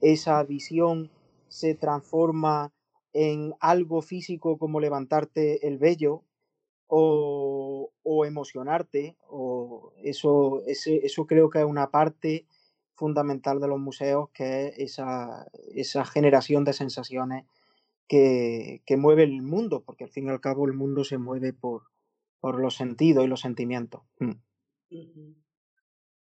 [0.00, 1.10] esa visión
[1.48, 2.72] se transforma
[3.12, 6.22] en algo físico como levantarte el vello
[6.86, 7.90] o,
[8.24, 12.46] emocionarte, o eso, eso creo que es una parte
[12.96, 17.44] fundamental de los museos, que es esa, esa generación de sensaciones
[18.08, 21.82] que, mueve el mundo, porque al fin y al cabo el mundo se mueve por,
[22.40, 24.02] por los sentidos y los sentimientos.
[24.18, 24.32] Mm.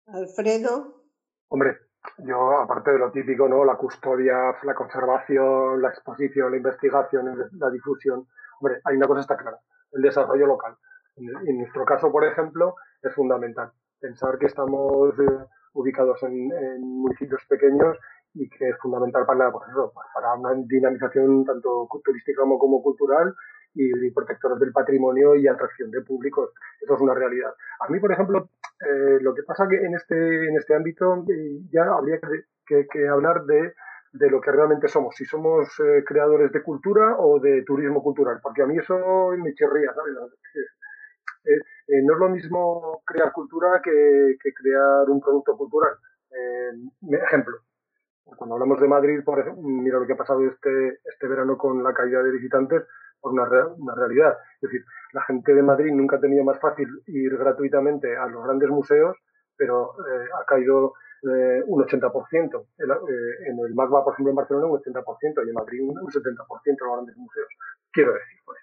[0.08, 1.04] Alfredo.
[1.50, 1.78] Hombre,
[2.20, 3.66] yo aparte de lo típico, ¿no?
[3.66, 8.28] La custodia, la conservación, la exposición, la investigación, la difusión.
[8.60, 9.60] Hombre, hay una cosa está clara
[9.92, 10.78] el desarrollo local.
[11.18, 16.50] En, nuestro caso, por ejemplo, es fundamental pensar que estamos eh, ubicados en,
[16.82, 17.98] municipios pequeños
[18.34, 19.66] y que es fundamental para, pues
[20.14, 23.34] para una dinamización tanto turística como, como cultural
[23.74, 26.52] y, protectores del patrimonio y atracción de públicos.
[26.82, 27.54] Eso es una realidad.
[27.80, 28.50] A mí, por ejemplo,
[28.82, 32.20] eh, lo que pasa que en este, en este ámbito eh, ya habría
[32.68, 33.74] que hablar de
[34.12, 38.40] de lo que realmente somos, si somos eh, creadores de cultura o de turismo cultural,
[38.42, 40.16] porque a mí eso me chirría, ¿sabes?
[41.44, 45.94] Eh, eh, no es lo mismo crear cultura que, crear un producto cultural.
[47.12, 47.58] ejemplo,
[48.38, 51.84] cuando hablamos de Madrid, por ejemplo, mira lo que ha pasado este, este verano con
[51.84, 52.84] la caída de visitantes,
[53.20, 53.44] por una,
[53.78, 54.38] una realidad.
[54.62, 58.44] Es decir, la gente de Madrid nunca ha tenido más fácil ir gratuitamente a los
[58.44, 59.18] grandes museos,
[59.58, 59.94] pero
[60.40, 62.68] ha caído eh, un 80%.
[62.78, 66.38] Eh, en el MAGMA, por ejemplo, en Barcelona un 80% y en Madrid un 70%
[66.66, 67.48] en los grandes museos.
[67.92, 68.60] Quiero decir, pues,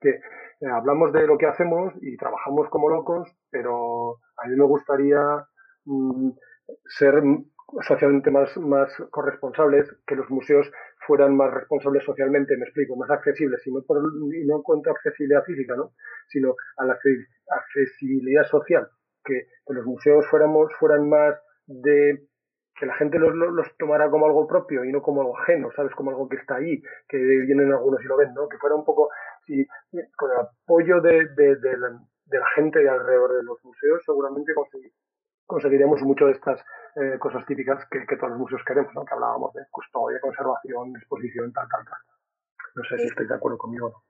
[0.00, 0.20] que
[0.60, 5.46] eh, hablamos de lo que hacemos y trabajamos como locos, pero a mí me gustaría
[5.84, 6.30] mm,
[6.86, 7.22] ser
[7.82, 10.70] socialmente más, más corresponsables, que los museos
[11.06, 14.90] fueran más responsables socialmente, me explico, más accesibles, y no, por, y no en cuanto
[14.90, 15.92] a accesibilidad física, ¿no?
[16.28, 16.96] sino a la
[17.48, 18.88] accesibilidad social,
[19.24, 21.34] que, que los museos fuéramos, fueran más
[21.66, 22.26] de
[22.76, 25.94] que la gente los, los, tomara como algo propio y no como algo ajeno, ¿sabes?
[25.94, 28.48] Como algo que está ahí, que vienen algunos y lo ven, ¿no?
[28.48, 29.10] Que fuera un poco,
[29.46, 29.66] si,
[30.16, 31.88] con el apoyo de, de, de, la,
[32.26, 34.52] de la, gente de alrededor de los museos, seguramente
[35.46, 36.60] conseguiremos mucho de estas
[36.96, 39.04] eh, cosas típicas que, que, todos los museos queremos, ¿no?
[39.04, 41.98] Que hablábamos de custodia, conservación, exposición, tal, tal, tal.
[42.76, 44.04] No sé si estáis de acuerdo conmigo o no.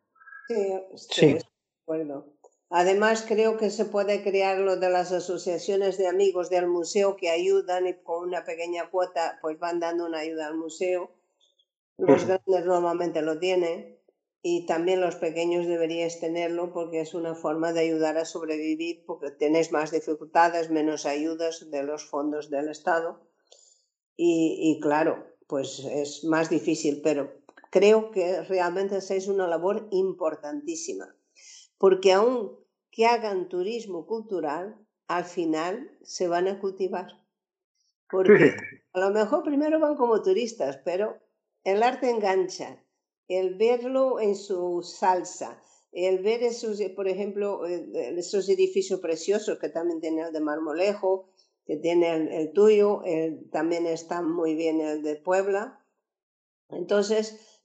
[0.48, 1.42] Sí, estoy de
[1.82, 2.26] acuerdo.
[2.70, 7.30] Además, creo que se puede crear lo de las asociaciones de amigos del museo que
[7.30, 11.10] ayudan y con una pequeña cuota pues van dando una ayuda al museo.
[11.98, 13.93] Los grandes normalmente lo tienen
[14.46, 19.30] y también los pequeños deberíais tenerlo porque es una forma de ayudar a sobrevivir porque
[19.30, 23.26] tenéis más dificultades, menos ayudas de los fondos del Estado
[24.16, 27.32] y, y claro, pues es más difícil, pero
[27.70, 31.16] creo que realmente hacéis una labor importantísima
[31.78, 32.58] porque aún
[32.90, 34.78] que hagan turismo cultural,
[35.08, 37.08] al final se van a cultivar.
[38.10, 38.54] Porque
[38.92, 41.18] a lo mejor primero van como turistas, pero
[41.64, 42.83] el arte engancha,
[43.28, 45.60] el verlo en su salsa,
[45.92, 51.30] el ver esos, por ejemplo, eh, esos edificios preciosos que también tiene el de Marmolejo,
[51.66, 53.02] que tiene el, tuyo,
[53.50, 55.80] también está muy bien el de Puebla.
[56.68, 57.62] Entonces,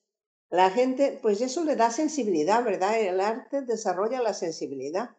[0.50, 3.00] la gente, pues eso le da sensibilidad, ¿verdad?
[3.00, 5.12] El arte desarrolla la sensibilidad.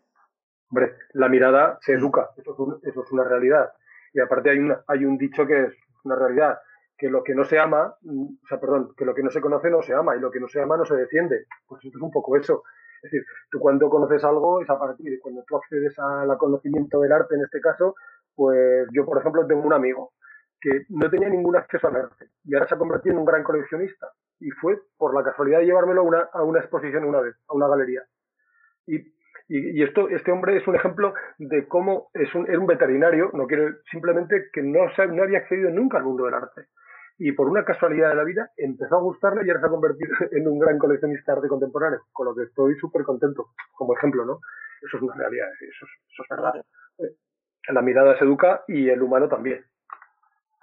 [0.71, 3.73] Hombre, la mirada se educa, eso es, eso es una realidad.
[4.13, 5.75] Y aparte hay, una, hay un dicho que es
[6.05, 6.59] una realidad,
[7.01, 9.41] que lo que no se ama, mm, o sea, perdón, que lo que no se
[9.41, 11.47] conoce no se ama y lo que no se ama no se defiende.
[11.67, 12.63] Pues es un poco eso.
[13.03, 17.01] Es decir, tú cuando conoces algo es a partir de cuando tú accedes al conocimiento
[17.01, 17.95] del arte en este caso,
[18.35, 20.13] pues yo, por ejemplo, tengo un amigo
[20.61, 23.43] que no tenía ningún acceso al arte y ahora se ha convertido en un gran
[23.43, 24.09] coleccionista
[24.39, 27.55] y fue por la casualidad de llevármelo a una, a una exposición una vez, a
[27.55, 28.03] una galería.
[28.87, 28.99] Y,
[29.49, 33.47] y, esto, este hombre es un ejemplo de cómo es un, era un veterinario, no
[33.47, 34.81] quiero simplemente que no,
[35.13, 36.67] no había accedido nunca al mundo del arte
[37.23, 40.11] y por una casualidad de la vida empezó a gustarle y ahora se ha convertido
[40.33, 44.25] en un gran coleccionista de arte contemporáneo, con lo que estoy súper contento, como ejemplo,
[44.25, 44.41] ¿no?
[44.81, 46.65] Eso es una realidad, eso es, eso es verdad.
[47.69, 49.63] La mirada se educa y el humano también.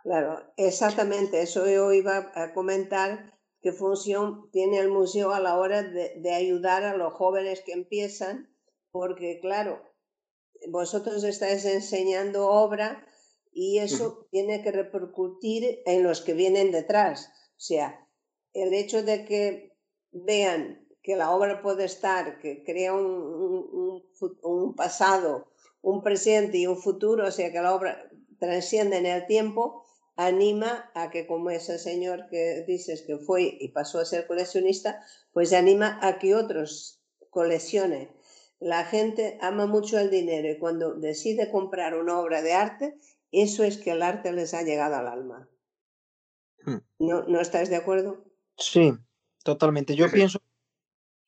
[0.02, 5.84] Claro, exactamente, eso yo iba a comentar, qué función tiene el museo a la hora
[5.84, 8.50] de, de ayudar a los jóvenes que empiezan,
[8.92, 9.84] porque claro,
[10.72, 13.06] vosotros estáis enseñando obra
[13.60, 17.32] y eso tiene que repercutir en los que vienen detrás.
[17.58, 18.08] O sea,
[18.54, 19.76] el hecho de que
[20.12, 24.04] vean que la obra puede estar, que crea un,
[24.44, 25.48] un, pasado,
[25.82, 29.84] un presente y un futuro, o sea, que la obra transciende en el tiempo,
[30.16, 35.02] anima a que como ese señor que dices que fue y pasó a ser coleccionista,
[35.34, 38.12] pues anima a que otros coleccionen.
[38.60, 43.00] La gente ama mucho el dinero y cuando decide comprar una obra de arte
[43.32, 45.50] eso es que el arte les ha llegado al alma.
[46.66, 46.78] Hmm.
[47.00, 48.26] ¿No, ¿No estáis de acuerdo?
[48.58, 48.94] Sí,
[49.44, 49.96] totalmente.
[49.96, 50.42] Yo pienso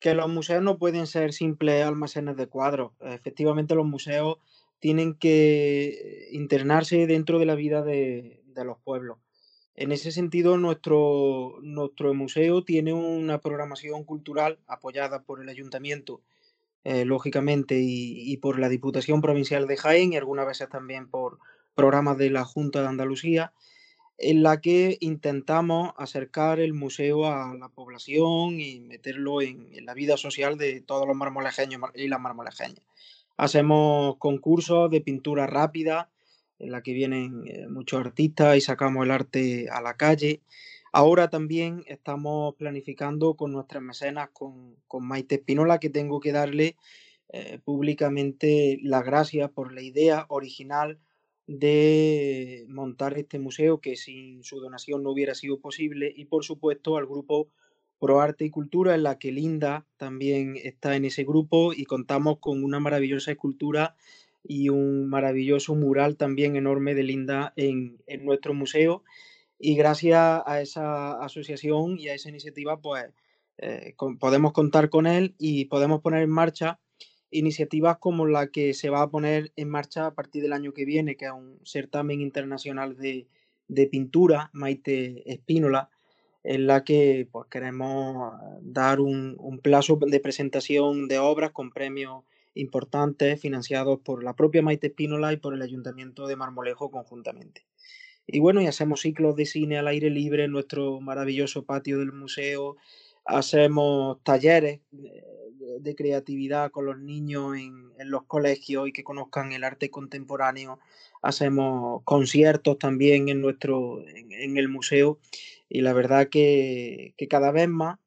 [0.00, 2.92] que los museos no pueden ser simples almacenes de cuadros.
[3.00, 4.38] Efectivamente, los museos
[4.80, 9.16] tienen que internarse dentro de la vida de, los pueblos.
[9.74, 16.20] En ese sentido, nuestro, nuestro museo tiene una programación cultural apoyada por el ayuntamiento,
[16.84, 21.38] eh, lógicamente, y, por la Diputación Provincial de Jaén y algunas veces también por,
[21.80, 23.54] programas de la Junta de Andalucía,
[24.18, 30.18] en la que intentamos acercar el museo a la población y meterlo en, la vida
[30.18, 32.84] social de todos los marmolejeños y las marmolejeñas.
[33.38, 36.10] Hacemos concursos de pintura rápida,
[36.58, 40.42] en la que vienen eh, muchos artistas y sacamos el arte a la calle.
[40.92, 46.76] Ahora también estamos planificando con nuestras mecenas, con, con Maite Espinola, que tengo que darle
[47.30, 50.98] eh, públicamente las gracias por la idea original
[51.58, 56.96] de montar este museo que sin su donación no hubiera sido posible y por supuesto
[56.96, 57.48] al grupo
[57.98, 62.38] Pro Arte y Cultura en la que Linda también está en ese grupo y contamos
[62.38, 63.96] con una maravillosa escultura
[64.44, 69.02] y un maravilloso mural también enorme de Linda en, nuestro museo.
[69.58, 73.06] Y gracias a esa asociación y a esa iniciativa pues
[73.58, 76.78] eh, podemos contar con él y podemos poner en marcha
[77.30, 80.84] iniciativas como la que se va a poner en marcha a partir del año que
[80.84, 83.26] viene, que es un certamen internacional de,
[83.86, 85.90] pintura, Maite Espínola,
[86.42, 92.24] en la que pues, queremos dar un, plazo de presentación de obras con premios
[92.54, 97.64] importantes financiados por la propia Maite Espínola y por el Ayuntamiento de Marmolejo conjuntamente.
[98.26, 102.12] Y bueno, y hacemos ciclos de cine al aire libre en nuestro maravilloso patio del
[102.12, 102.76] museo,
[103.24, 105.24] hacemos talleres eh,
[105.80, 110.78] de, creatividad con los niños en, los colegios y que conozcan el arte contemporáneo.
[111.22, 115.18] Hacemos conciertos también en, nuestro, en, el museo
[115.68, 117.98] y la verdad que, cada vez más,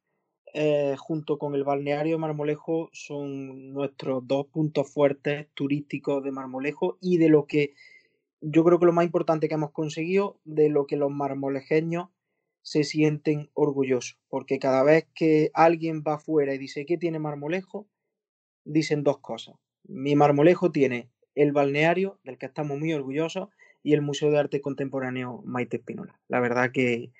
[0.56, 7.18] eh, junto con el balneario Marmolejo, son nuestros dos puntos fuertes turísticos de Marmolejo y
[7.18, 7.74] de lo que
[8.44, 12.10] yo creo que lo más importante que hemos conseguido, de lo que los marmolejeños
[12.64, 17.88] se sienten orgullosos, porque cada vez que alguien va afuera y dice que tiene Marmolejo,
[18.64, 19.56] dicen dos cosas.
[19.84, 23.50] Mi marmolejo tiene el balneario, del que estamos muy orgullosos,
[23.84, 26.20] y el Museo de Arte Contemporáneo Maite Espínola.
[26.30, 27.12] La verdad que,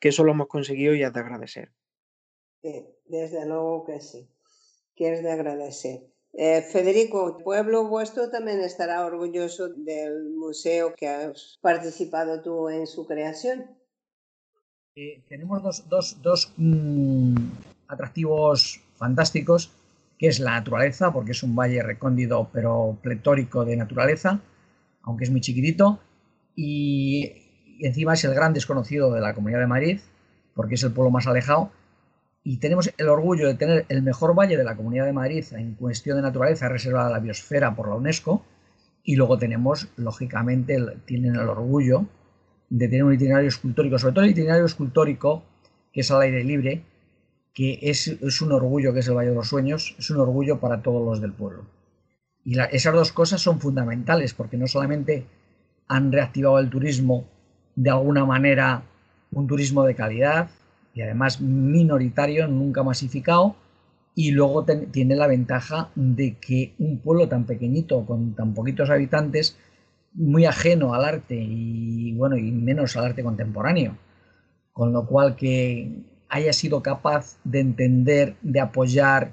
[0.00, 1.70] que eso lo hemos conseguido y es de agradecer.
[2.60, 4.28] Sí, desde luego que sí,
[4.96, 6.10] que es de agradecer.
[6.32, 13.06] Eh, Federico, pueblo vuestro también estará orgulloso del museo que has participado tú en su
[13.06, 13.78] creación.
[15.00, 17.36] Eh, tenemos dos, dos, dos mm,
[17.86, 19.70] atractivos fantásticos,
[20.18, 24.40] que es la naturaleza, porque es un valle recóndido pero pletórico de naturaleza,
[25.02, 26.00] aunque es muy chiquitito,
[26.56, 27.32] y,
[27.78, 30.00] encima es el gran desconocido de la Comunidad de Madrid,
[30.52, 31.70] porque es el pueblo más alejado,
[32.42, 35.76] y tenemos el orgullo de tener el mejor valle de la Comunidad de Madrid en
[35.76, 38.44] cuestión de naturaleza reservada a la biosfera por la UNESCO,
[39.04, 42.06] y luego tenemos, lógicamente, tienen el orgullo
[42.70, 45.42] de tener un itinerario escultórico, sobre todo el itinerario escultórico
[45.92, 46.82] que es al aire libre,
[47.54, 48.06] que es,
[48.40, 51.20] un orgullo que es el Valle de los Sueños, es un orgullo para todos los
[51.20, 51.64] del pueblo.
[52.44, 55.26] Y esas dos cosas son fundamentales porque no solamente
[55.88, 57.26] han reactivado el turismo
[57.74, 58.82] de alguna manera,
[59.32, 60.50] un turismo de calidad
[60.94, 63.56] y además minoritario, nunca masificado,
[64.14, 69.56] y luego tiene la ventaja de que un pueblo tan pequeñito, con tan poquitos habitantes,
[70.12, 73.96] muy ajeno al arte y bueno, y menos al arte contemporáneo.
[74.72, 79.32] Con lo cual que haya sido capaz de entender, de apoyar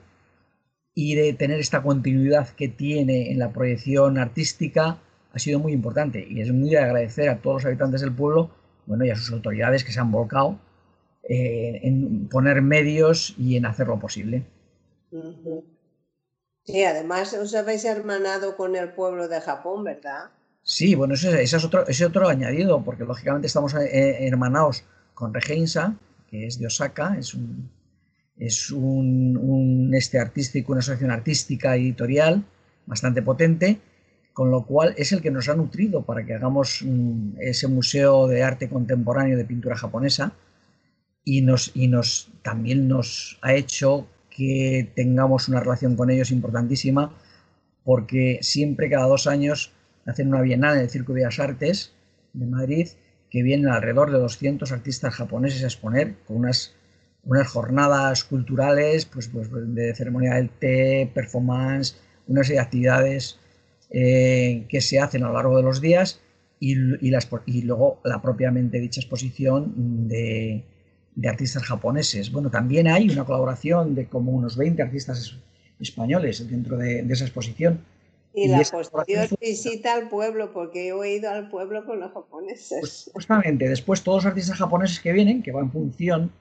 [0.94, 4.98] y de tener esta continuidad que tiene en la proyección artística
[5.34, 8.52] ha sido muy importante y es muy de agradecer a todos los habitantes del pueblo
[8.86, 10.58] bueno, y a sus autoridades que se han volcado
[11.28, 14.46] eh, en poner medios y en hacer lo posible.
[16.64, 20.30] Sí, además os habéis hermanado con el pueblo de Japón, ¿verdad?
[20.68, 25.96] Sí, bueno, ese, es, otro, ese otro añadido, porque lógicamente estamos eh, hermanados con Regeinsa,
[26.28, 27.70] que es de Osaka, es un,
[28.36, 32.44] es un, este artístico, una asociación artística editorial
[32.88, 33.80] bastante potente,
[34.34, 38.28] con lo cual es el que nos ha nutrido para que hagamos mm, ese museo
[38.28, 40.34] de arte contemporáneo de pintura japonesa
[41.24, 47.16] y, nos, y nos, también nos ha hecho que tengamos una relación con ellos importantísima,
[47.84, 49.75] porque siempre cada dos años
[50.06, 51.92] hacen una bienal en el Circo de Bellas Artes
[52.34, 52.88] de Madrid
[53.30, 56.74] que vienen alrededor de 200 artistas japoneses a exponer con unas,
[57.24, 61.98] unas jornadas culturales pues, pues, de ceremonia del té, performance,
[62.28, 63.40] unas actividades
[63.90, 66.22] eh, que se hacen a lo largo de los días
[66.60, 66.76] y,
[67.06, 70.64] y, luego la propiamente dicha exposición de,
[71.16, 72.32] de, artistas japoneses.
[72.32, 75.38] Bueno, también hay una colaboración de como unos 20 artistas
[75.80, 77.82] españoles dentro de, de esa exposición
[78.36, 82.78] y, la posterior visita al pueblo, porque yo he ido al pueblo con los japoneses.
[82.80, 86.32] Pues justamente, después todos los artistas japoneses que vienen, que van en función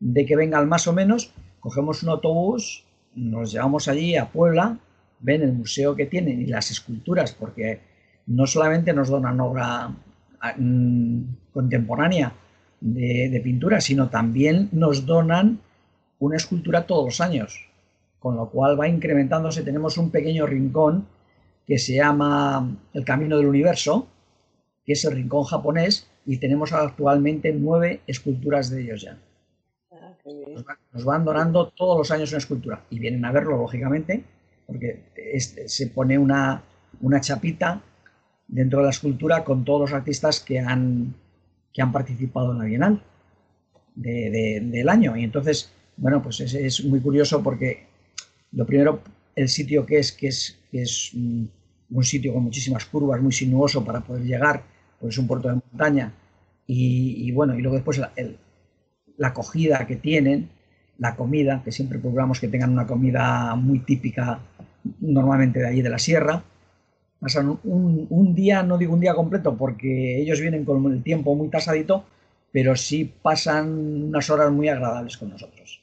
[0.00, 2.84] de que vengan más o menos, cogemos un autobús,
[3.14, 4.78] nos llevamos allí a Puebla,
[5.20, 7.80] ven el museo que tienen y las esculturas, porque
[8.26, 9.94] no solamente nos donan obra
[10.58, 11.20] mm,
[11.52, 12.32] contemporánea
[12.80, 15.60] de, de pintura, sino también nos donan
[16.18, 17.68] una escultura todos los años,
[18.18, 19.62] con lo cual va incrementándose.
[19.62, 21.06] Tenemos un pequeño rincón
[21.66, 24.06] que se llama El Camino del Universo,
[24.84, 29.18] que es el rincón japonés, y tenemos actualmente nueve esculturas de ellos ya.
[29.92, 30.14] Ah,
[30.92, 34.24] nos, van donando todos los años una escultura y vienen a verlo, lógicamente,
[34.66, 35.04] porque
[35.38, 36.62] se pone una,
[37.00, 37.82] una chapita
[38.48, 41.14] dentro de la escultura con todos los artistas que han,
[41.72, 43.02] que han participado en la Bienal
[43.94, 45.16] del año.
[45.16, 47.86] Y entonces, bueno, pues es, es, muy curioso porque
[48.52, 49.00] lo primero,
[49.34, 54.00] el sitio que es, que es, es un sitio con muchísimas curvas, muy sinuoso para
[54.00, 54.62] poder llegar,
[55.00, 56.12] pues es un puerto de montaña.
[56.66, 58.12] Y, bueno, y luego después la,
[59.16, 60.50] la, acogida que tienen,
[60.98, 64.40] la comida, que siempre procuramos que tengan una comida muy típica,
[65.00, 66.42] normalmente de allí de la sierra.
[67.20, 71.36] Pasan un, un día, no digo un día completo, porque ellos vienen con el tiempo
[71.36, 72.04] muy tasadito,
[72.50, 75.82] pero sí pasan unas horas muy agradables con nosotros.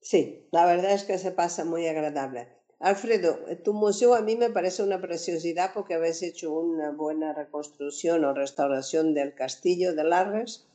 [0.00, 2.48] Sí, la verdad es que se pasa muy agradable.
[2.82, 8.24] Alfredo, tu museo a mí me parece una preciosidad porque habéis hecho una buena reconstrucción
[8.24, 10.66] o restauración del castillo de Larres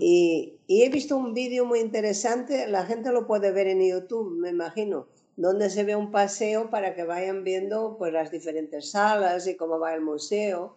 [0.00, 4.50] y, he visto un vídeo muy interesante, la gente lo puede ver en YouTube, me
[4.50, 9.56] imagino, donde se ve un paseo para que vayan viendo pues, las diferentes salas y
[9.56, 10.76] cómo va el museo.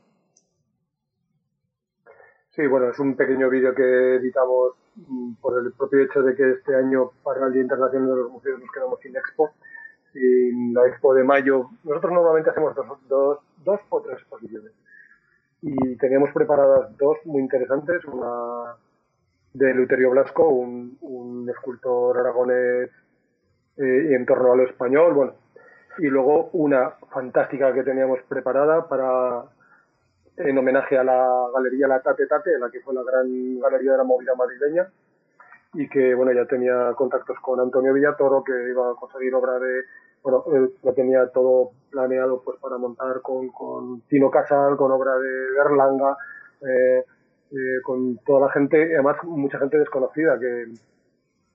[2.52, 6.52] Sí, bueno, es un pequeño vídeo que editamos mm, por el propio hecho de que
[6.52, 9.52] este año para el Día Internacional de los Museos nos quedamos sin expo
[10.14, 11.70] en la expo de mayo.
[11.84, 14.72] Nosotros normalmente hacemos dos, dos, dos o tres exposiciones.
[15.62, 18.76] Y teníamos preparadas dos muy interesantes, una
[19.54, 22.90] de Luterio Blasco, un, escultor aragonés
[23.78, 25.14] eh, en torno a lo español.
[25.14, 25.34] Bueno,
[25.98, 29.44] y luego una fantástica que teníamos preparada para
[30.38, 33.98] en homenaje a la galería La Tate Tate, la que fue la gran galería de
[33.98, 34.88] la movida madrileña,
[35.74, 39.82] y que bueno ya tenía contactos con Antonio Villatoro, que iba a conseguir obra de,
[40.24, 45.18] bueno, él ya tenía todo planeado pues para montar con, con Tino Casal, con obra
[45.18, 46.18] de Berlanga,
[46.62, 47.04] eh,
[47.52, 50.68] eh, con toda la gente, además mucha gente desconocida que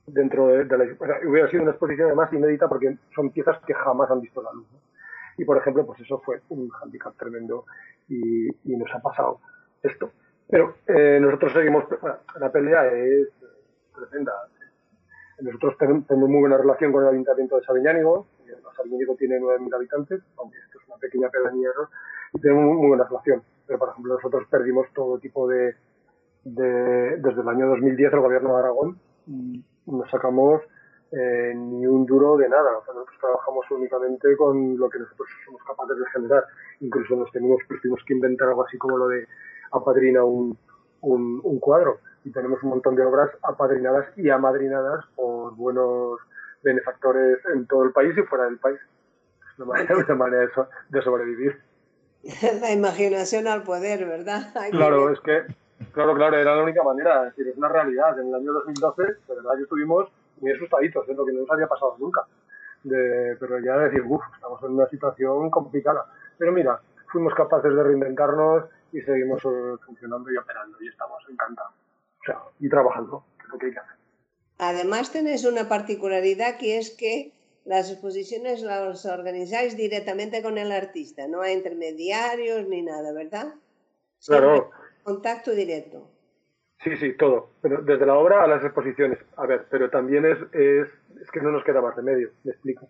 [0.06, 0.84] dentro de, la
[1.26, 4.66] hubiera sido una exposición además inédita porque son piezas que jamás han visto la luz.
[5.38, 7.66] Y por ejemplo, pues eso fue un handicap tremendo
[8.08, 9.40] y, nos ha pasado
[9.82, 10.10] esto.
[10.48, 11.84] Pero eh, nosotros seguimos,
[12.38, 13.28] la pelea es
[13.96, 14.32] tremenda.
[15.40, 18.26] Nosotros tenemos muy buena relación con el Ayuntamiento de Sabiñánigo.
[18.76, 21.70] Sabiñánigo tiene 9.000 habitantes, aunque esto es una pequeña pedanía,
[22.32, 23.42] y tenemos muy, buena relación.
[23.66, 25.74] Pero, por ejemplo, nosotros perdimos todo tipo de,
[26.44, 29.00] de desde el año 2010 el gobierno de Aragón
[29.86, 30.62] no sacamos
[31.12, 32.72] eh, ni un duro de nada.
[32.72, 36.44] nosotros trabajamos únicamente con lo que nosotros somos capaces de generar.
[36.80, 39.26] Incluso nos tenemos, pues, tuvimos que inventar algo así como lo de
[39.72, 40.56] apadrina un,
[41.00, 41.98] un, cuadro.
[42.26, 46.18] Y tenemos un montón de obras apadrinadas y amadrinadas por buenos
[46.62, 48.80] benefactores en todo el país y fuera del país.
[49.52, 50.50] Es una manera, una manera
[50.88, 51.60] de, sobrevivir.
[52.60, 54.52] La imaginación al poder, ¿verdad?
[54.72, 55.46] claro, es que
[55.92, 57.28] Claro, claro, era la única manera.
[57.28, 58.18] Es decir, es una realidad.
[58.18, 60.08] En el año 2012, de verdad, yo estuvimos
[60.40, 62.22] muy asustaditos, es lo que no nos había pasado nunca.
[62.82, 66.06] pero ya decir, uff, estamos en una situación complicada.
[66.38, 71.85] Pero mira, fuimos capaces de reinventarnos y seguimos eh, funcionando y operando y estamos encantados.
[72.26, 73.96] Sea, y trabajando, que es lo que hay que hacer.
[74.58, 77.32] Además tenéis una particularidad que es que
[77.64, 83.54] las exposiciones las organizáis directamente con el artista, no hay intermediarios ni nada, ¿verdad?
[84.26, 84.70] Claro.
[85.02, 86.10] Contacto directo.
[86.82, 87.50] Sí, sí, todo.
[87.62, 89.18] Pero desde la obra a las exposiciones.
[89.36, 90.88] A ver, pero también es, es,
[91.20, 92.88] es que no nos queda más remedio, me explico.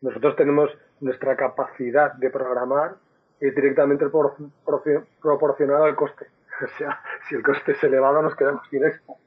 [0.00, 2.96] Nosotros tenemos nuestra capacidad de programar
[3.40, 6.26] es directamente proporcional al coste.
[6.64, 9.18] O sea, si el coste es elevado, nos quedamos sin expo.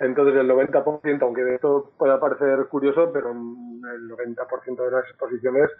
[0.00, 5.70] Entonces, el 90%, aunque esto pueda parecer curioso, pero el 90% de las exposiciones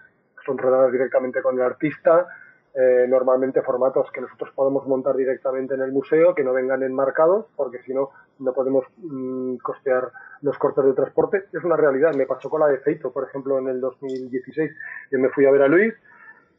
[0.45, 2.27] son tratadas directamente con el artista,
[2.75, 7.47] eh, normalmente formatos que nosotros podemos montar directamente en el museo, que no vengan enmarcados,
[7.57, 10.13] porque si no, no podemos mm, costear
[10.43, 11.45] los cortes de transporte.
[11.53, 12.15] Es una realidad.
[12.15, 14.71] Me pasó con la de Feito, por ejemplo, en el 2016.
[15.11, 15.95] Yo me fui a ver a Luis.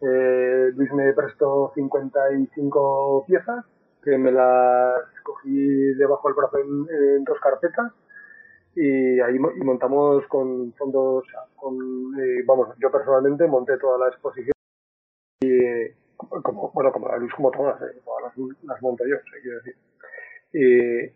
[0.02, 3.66] Eh, Luis me prestó 55 piezas,
[4.04, 7.92] que me las cogí debajo del brazo en, dos carpetas.
[8.76, 11.26] Y ahí y montamos con fondos,
[11.56, 11.76] con,
[12.20, 14.54] eh, vamos, yo personalmente monté toda la exposición
[15.42, 18.02] y, como, bueno, como la luz, como todas, ¿eh?
[18.64, 19.76] las, monto yo, quiero decir.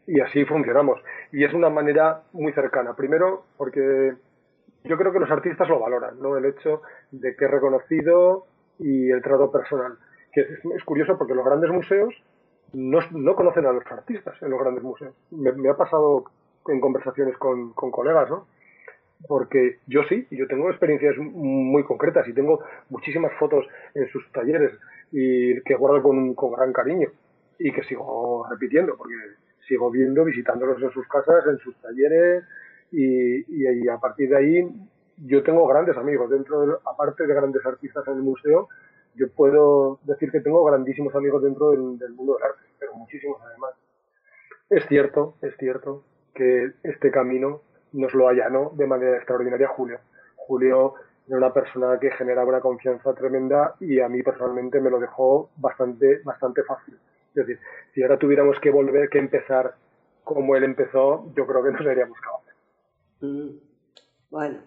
[0.07, 1.01] Y, así funcionamos.
[1.31, 2.95] Y es una manera muy cercana.
[2.95, 4.13] Primero, porque
[4.83, 6.37] yo creo que los artistas lo valoran, ¿no?
[6.37, 8.47] El hecho de que es reconocido
[8.79, 9.97] y el trato personal.
[10.31, 12.13] Que es, curioso porque los grandes museos
[12.73, 15.13] no, no, conocen a los artistas en los grandes museos.
[15.31, 16.25] Me, ha pasado
[16.67, 18.47] en conversaciones con, con colegas, ¿no?
[19.27, 24.71] porque yo sí, yo tengo experiencias muy concretas y tengo muchísimas fotos en sus talleres
[25.11, 27.09] y que guardo con, con gran cariño
[27.59, 29.15] y que sigo repitiendo porque
[29.67, 32.43] sigo viendo, visitándolos en sus casas, en sus talleres
[32.91, 34.69] y, y, a partir de ahí
[35.17, 38.69] yo tengo grandes amigos dentro, de, aparte de grandes artistas en el museo,
[39.15, 43.39] yo puedo decir que tengo grandísimos amigos dentro del, del mundo del arte, pero muchísimos
[43.45, 43.71] además.
[44.69, 46.03] Es cierto, es cierto
[46.33, 47.61] que este camino
[47.93, 49.99] nos lo allanó de manera extraordinaria Julio.
[50.35, 50.95] Julio
[51.27, 55.49] era una persona que generaba una confianza tremenda y a mí personalmente me lo dejó
[55.57, 56.97] bastante, bastante fácil.
[57.29, 57.59] Es decir,
[57.93, 59.75] si ahora tuviéramos que volver, que empezar
[60.23, 62.55] como él empezó, yo creo que nos seríamos capaces.
[63.21, 63.49] Mm.
[64.29, 64.59] Bueno,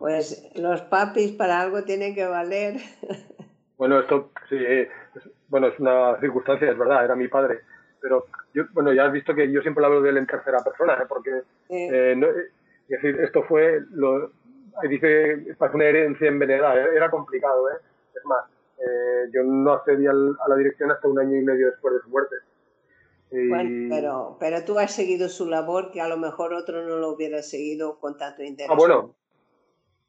[0.00, 2.74] pues los papis para algo tienen que valer.
[3.80, 4.58] Bueno, esto sí,
[5.48, 7.62] bueno, es una circunstancia, es verdad, era mi padre
[8.00, 10.94] pero yo, bueno, ya has visto que yo siempre hablo de él en tercera persona,
[10.94, 11.06] ¿eh?
[11.08, 11.30] porque
[11.68, 12.50] eh, eh,
[12.88, 14.32] decir, esto fue, lo,
[14.88, 17.76] dice, parece una herencia envenenada, era complicado, ¿eh?
[18.14, 18.44] es más,
[19.32, 22.36] yo no accedí a la dirección hasta un año y medio después de su muerte.
[23.30, 27.10] Bueno, pero, pero tú has seguido su labor que a lo mejor otro no lo
[27.10, 28.70] hubiera seguido con tanto interés.
[28.72, 29.14] Ah, bueno,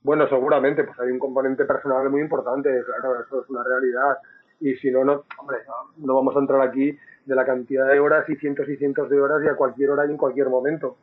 [0.04, 4.18] bueno, seguramente, pues hay un componente personal muy importante, claro, eso es una realidad.
[4.60, 5.58] Y si no, no, hombre,
[5.97, 9.20] no vamos a entrar aquí de la cantidad de horas y cientos y cientos de
[9.20, 10.97] horas y a cualquier hora y en cualquier momento.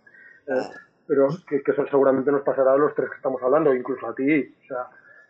[0.47, 0.53] Eh,
[1.07, 4.55] pero que, eso seguramente nos pasará a los tres que estamos hablando, incluso a ti.
[4.65, 4.87] O sea,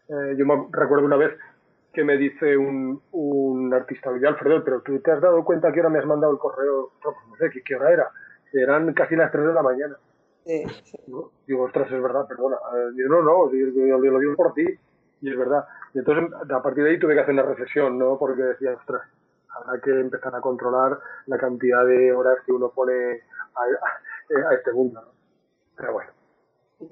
[0.09, 1.39] eh, yo me recuerdo una vez
[1.93, 5.81] que me dice un, un artista, oye Alfredo, pero tú te has dado cuenta que
[5.81, 8.11] ahora me has mandado el correo, no, pues sé ¿qué, qué hora era,
[8.53, 9.97] eran casi las 3 de la mañana.
[11.47, 12.57] Digo, ostras, es verdad, perdona.
[12.95, 14.65] Digo, no, no, yo, lo digo por ti.
[15.21, 15.67] Y es verdad.
[15.93, 18.19] Y entonces, a partir de ahí tuve que hacer una reflexión, ¿no?
[18.19, 19.03] Porque decía, ostras,
[19.51, 23.23] habrá que empezar a controlar la cantidad de horas que uno pone
[23.55, 25.13] a, este mundo.
[25.77, 26.11] Pero bueno.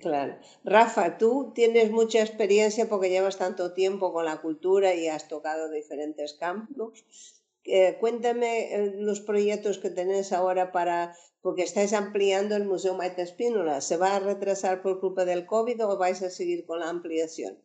[0.01, 0.35] Claro.
[0.65, 5.71] Rafa, tú tienes mucha experiencia porque llevas tanto tiempo con la cultura y has tocado
[5.71, 7.05] diferentes campos.
[7.67, 13.23] Eh, cuéntame eh, los proyectos que tenés ahora para, porque estáis ampliando el Museo Maite
[13.23, 13.81] Espínola.
[13.81, 17.59] ¿Se va a retrasar por culpa del COVID o vais a seguir con la ampliación?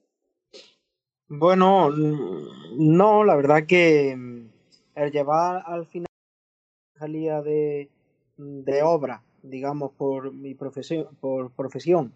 [1.27, 4.49] Bueno, no, la verdad que mm,
[4.95, 6.07] el llevar al final
[6.97, 7.89] salía de,
[8.37, 12.13] de obra, digamos, por mi profesión, por profesión,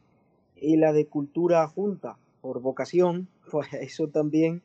[0.56, 4.64] y la de cultura junta, por vocación, pues eso también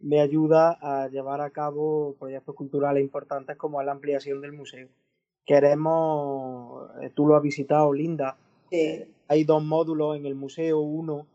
[0.00, 4.88] me ayuda a llevar a cabo proyectos culturales importantes como la ampliación del museo.
[5.46, 8.36] Queremos, eh, tú lo has visitado, Linda,
[8.70, 9.04] sí.
[9.28, 11.26] hay dos módulos en el museo, uno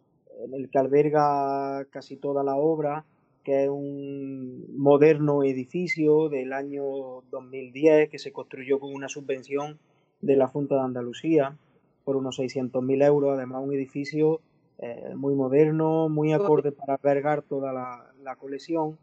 [0.44, 3.06] en el que alberga casi toda la obra,
[3.44, 9.80] que es un moderno edificio del año 2010 que se construyó con una subvención
[10.22, 11.58] de la Junta de Andalucía
[12.04, 14.42] por unos 600.000 euros, además un edificio
[14.80, 18.98] eh, muy moderno, muy acorde para albergar toda la, colección,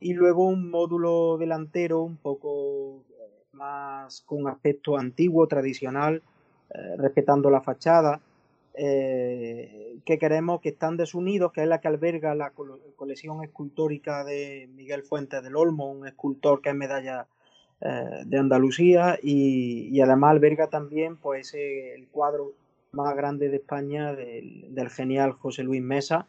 [0.00, 6.22] y luego un módulo delantero un poco eh, más con aspecto antiguo, tradicional,
[6.74, 8.20] eh, respetando la fachada,
[8.72, 12.52] que queremos que están desunidos, que es la que alberga la
[12.96, 17.26] colección escultórica de Miguel Fuentes del Olmo, un escultor que es medalla
[17.80, 22.54] de Andalucía y, además alberga también pues el cuadro
[22.92, 26.26] más grande de España del, genial José Luis Mesa.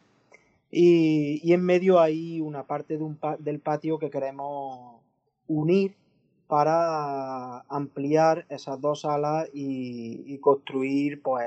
[0.74, 5.02] Y, en medio hay una parte de un, del patio que queremos
[5.46, 5.94] unir
[6.46, 11.46] para ampliar esas dos salas y, construir pues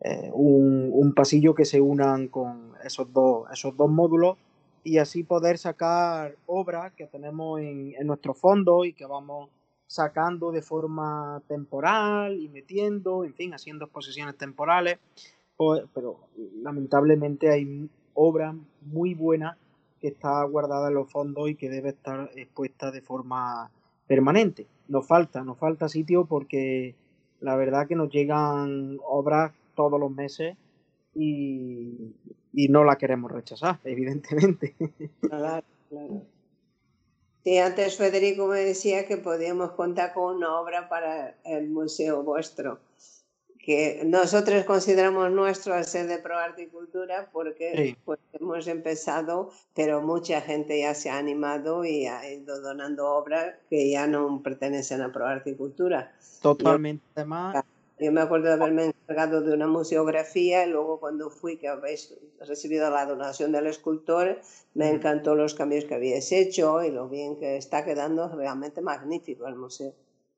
[0.00, 4.38] eh, un, pasillo que se unan con esos dos, esos dos módulos
[4.84, 9.50] y así poder sacar obras que tenemos en, en nuestro fondo y que vamos
[9.88, 14.98] sacando de forma temporal y metiendo, en fin, haciendo exposiciones temporales,
[15.56, 16.20] pues, pero
[16.62, 19.58] lamentablemente hay obra muy buena
[20.00, 23.70] que está guardada en los fondos y que debe estar expuesta de forma
[24.06, 24.66] permanente.
[24.88, 26.94] Nos falta, nos falta sitio porque
[27.40, 30.56] la verdad que nos llegan obras todos los meses
[31.14, 32.12] y,
[32.52, 34.74] no la queremos rechazar, evidentemente.
[35.20, 36.22] Claro, claro.
[37.62, 42.78] Antes Federico me decía que podíamos contar con una obra para el museo vuestro,
[43.64, 50.02] que nosotros consideramos nuestro al ser de Pro y Cultura porque pues, hemos empezado, pero
[50.02, 55.00] mucha gente ya se ha animado y ha ido donando obras que ya no pertenecen
[55.00, 56.12] a Pro y Cultura.
[56.42, 57.64] Totalmente más.
[57.98, 62.12] Yo me acuerdo de haberme encargado de una museografía y luego cuando fui, que habéis
[62.40, 64.40] recibido la donación del escultor,
[64.74, 69.46] me encantó los cambios que habíais hecho y lo bien que está quedando realmente magnífico
[69.46, 69.94] el museo.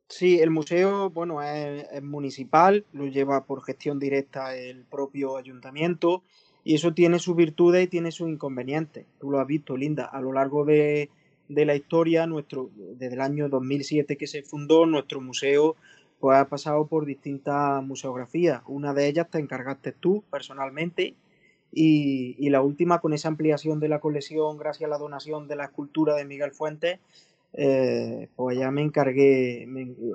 [0.09, 6.23] Sí, el museo, bueno, es, municipal, lo lleva por gestión directa el propio ayuntamiento
[6.63, 9.07] y eso tiene sus virtudes y tiene sus inconvenientes.
[9.19, 11.11] Tú lo has visto, Linda, a lo largo de,
[11.49, 15.77] de la historia, nuestro, desde el año 2007 que se fundó, nuestro museo
[16.19, 18.63] pues ha pasado por distintas museografías.
[18.67, 21.15] Una de ellas te encargaste tú personalmente
[21.73, 25.65] y, la última con esa ampliación de la colección gracias a la donación de la
[25.65, 27.01] escultura de Miguel Fuentes,
[27.53, 29.67] eh, pues ya me encargué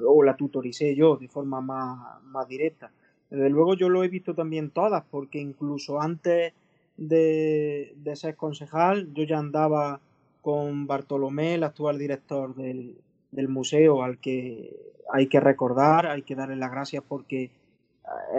[0.05, 2.91] o la tutoricé yo de forma más, más directa.
[3.29, 6.53] Desde luego yo lo he visto también todas porque incluso antes
[6.97, 9.99] de, de ser concejal yo ya andaba
[10.41, 12.95] con Bartolomé, el actual director del,
[13.31, 14.75] del museo al que
[15.11, 17.49] hay que recordar, hay que darle las gracias porque eh,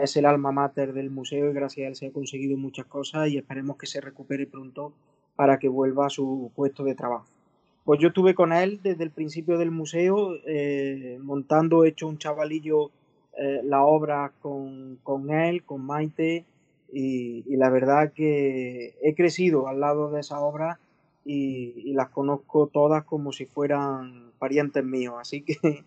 [0.03, 3.29] es el alma mater del museo y gracias a él se ha conseguido muchas cosas
[3.29, 4.93] y esperemos que se recupere pronto
[5.37, 7.27] para que vuelva a su puesto de trabajo.
[7.85, 12.91] Pues yo estuve con él desde el principio del museo, eh, montando, hecho un chavalillo
[13.37, 16.45] eh, la obra con, con, él, con Maite,
[16.93, 20.79] y, y, la verdad que he crecido al lado de esa obra
[21.25, 25.85] y, y las conozco todas como si fueran parientes míos, así que...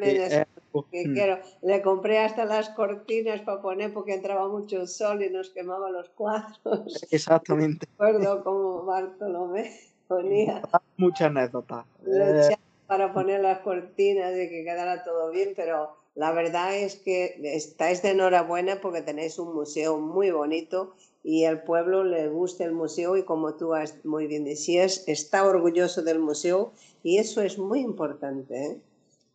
[0.00, 1.14] Sí,
[1.62, 6.08] le compré hasta las cortinas para poner porque entraba mucho sol y nos quemaba los
[6.10, 7.06] cuadros.
[7.10, 7.86] Exactamente.
[7.98, 9.70] Recuerdo como Bartolomé
[10.10, 10.60] ponía...
[10.96, 11.86] Muchas anécdotas.
[12.06, 12.56] Eh,
[12.86, 18.02] para poner las cortinas y que quedara todo bien, pero la verdad es que estáis
[18.02, 23.16] de enhorabuena porque tenéis un museo muy bonito y al pueblo le gusta el museo
[23.16, 23.72] y como tú
[24.04, 26.72] muy bien decías, está orgulloso del museo
[27.04, 28.80] y eso es muy importante, ¿eh?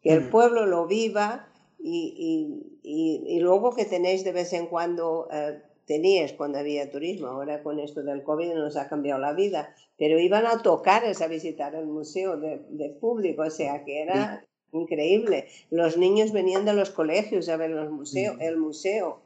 [0.04, 0.30] que el mm.
[0.30, 1.48] pueblo lo viva
[1.80, 7.28] y, y, y, luego que tenéis de vez en cuando, eh, teníais cuando había turismo,
[7.28, 11.28] ahora con esto del COVID nos ha cambiado la vida, pero iban a tocar a
[11.28, 15.48] visitar el museo de, de público, o sea que era increíble.
[15.72, 19.22] Los niños venían de los colegios a ver los museos, el museo.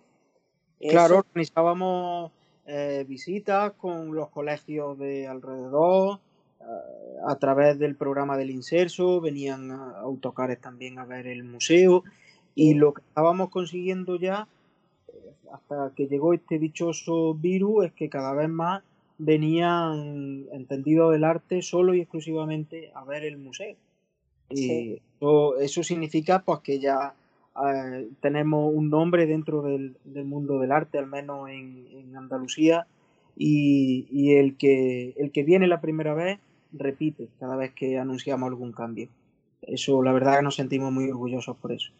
[0.80, 2.32] Claro, organizábamos
[2.66, 6.20] eh, visitas con los colegios de alrededor,
[6.62, 6.64] eh,
[7.28, 12.04] a través del programa del Inserso, venían autocares también a ver el museo.
[12.56, 14.48] Y lo que estábamos consiguiendo ya,
[15.52, 18.84] hasta que llegó este dichoso virus, es que cada vez más
[19.18, 23.76] venían entendidos del arte solo y exclusivamente a ver el museo.
[24.50, 25.02] Y
[25.60, 27.14] eso, significa pues que ya
[27.64, 29.96] eh, tenemos un nombre dentro del,
[30.26, 32.88] mundo del arte, al menos en, Andalucía,
[33.36, 36.40] y, y, el, que, el que viene la primera vez
[36.74, 39.10] repite cada vez que anunciamos algún cambio.
[39.62, 41.92] Eso, la verdad, que nos sentimos muy orgullosos por eso.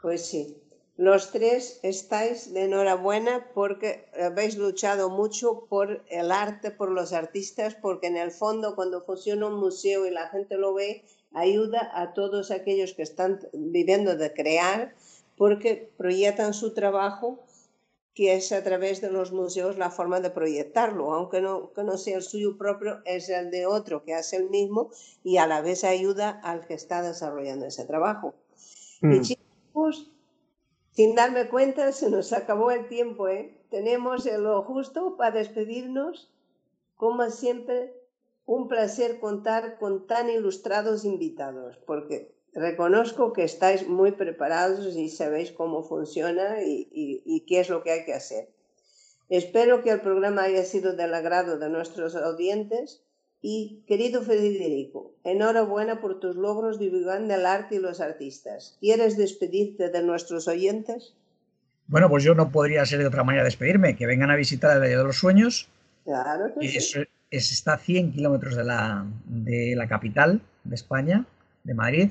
[0.00, 0.56] Pues sí,
[0.98, 7.76] los tres estáis de enhorabuena porque habéis luchado mucho por el arte, por los artistas,
[7.76, 12.14] porque en el fondo cuando funciona un museo y la gente lo ve, ayuda a
[12.14, 14.92] todos aquellos que están viviendo de crear
[15.36, 17.38] porque proyectan su trabajo,
[18.12, 21.96] que es a través de los museos la forma de proyectarlo, aunque no, que no
[21.96, 24.90] sea el suyo propio, es el de otro que hace el mismo
[25.22, 28.34] y a la vez ayuda al que está desarrollando ese trabajo.
[29.00, 29.22] Y mm.
[29.22, 30.10] chicos,
[30.98, 33.56] sin darme cuenta, se nos acabó el tiempo, ¿eh?
[33.70, 36.28] Tenemos lo justo para despedirnos.
[36.96, 37.94] Como siempre,
[38.46, 45.52] un placer contar con tan ilustrados invitados, porque reconozco que estáis muy preparados y sabéis
[45.52, 48.48] cómo funciona y, qué es lo que hay que hacer.
[49.28, 53.04] Espero que el programa haya sido del agrado de nuestros audientes
[53.40, 58.76] y, querido Federico, enhorabuena por tus logros divulgando el arte y los artistas.
[58.80, 61.14] ¿Quieres despedirte de nuestros oyentes?
[61.86, 64.82] Bueno, pues yo no podría ser de otra manera despedirme, que vengan a visitar el
[64.82, 65.68] Valle de los Sueños.
[66.04, 71.26] Claro que sí está a 100 kilómetros de la, de la capital de España,
[71.64, 72.10] de Madrid,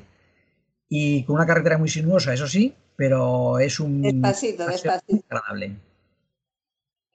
[0.90, 4.02] y con una carretera muy sinuosa, eso sí, pero es un...
[4.02, 5.26] Despacito, despacito.
[5.30, 5.76] Agradable.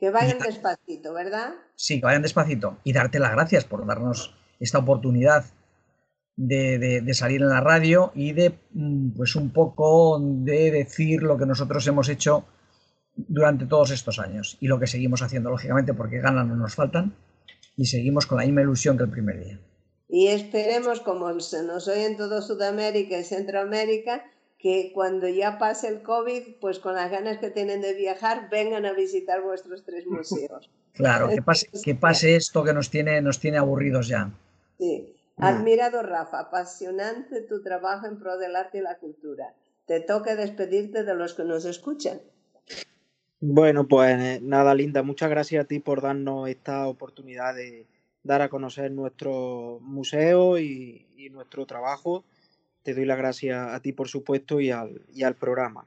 [0.03, 1.55] Que vayan despacito, ¿verdad?
[1.77, 2.77] Sí, que vayan despacito.
[2.83, 5.45] Y darte las gracias por darnos esta oportunidad
[6.35, 11.39] de, de, salir en la radio y de, mm, pues un poco de decir lo
[11.39, 12.45] que nosotros hemos hecho
[13.15, 17.15] durante todos estos años y lo que seguimos haciendo, lógicamente, porque ganas no nos faltan
[17.77, 19.61] y seguimos con la misma ilusión que el primer día.
[20.09, 24.25] Y esperemos, como se nos oye en todo Sudamérica y Centroamérica,
[24.63, 28.87] que cuando ya pase el COVID, pues con las ganas que tienen de viajar, vengan
[28.87, 30.71] a visitar vuestros tres museos.
[30.93, 34.31] Claro, que pase, que pase esto que nos tiene, nos tiene aburridos ya.
[34.79, 35.15] Sí.
[35.37, 35.45] Mm.
[35.45, 39.53] Admirado, Rafa, apasionante tu trabajo en pro del arte y la cultura.
[39.87, 42.21] Te toca despedirte de los que nos escuchan.
[43.41, 47.87] Bueno, pues eh, nada, Linda, muchas gracias a ti por darnos esta oportunidad de
[48.23, 52.25] dar a conocer nuestro museo y, nuestro trabajo.
[52.83, 55.87] Te doy las gracias a ti, por supuesto, y al, y al programa.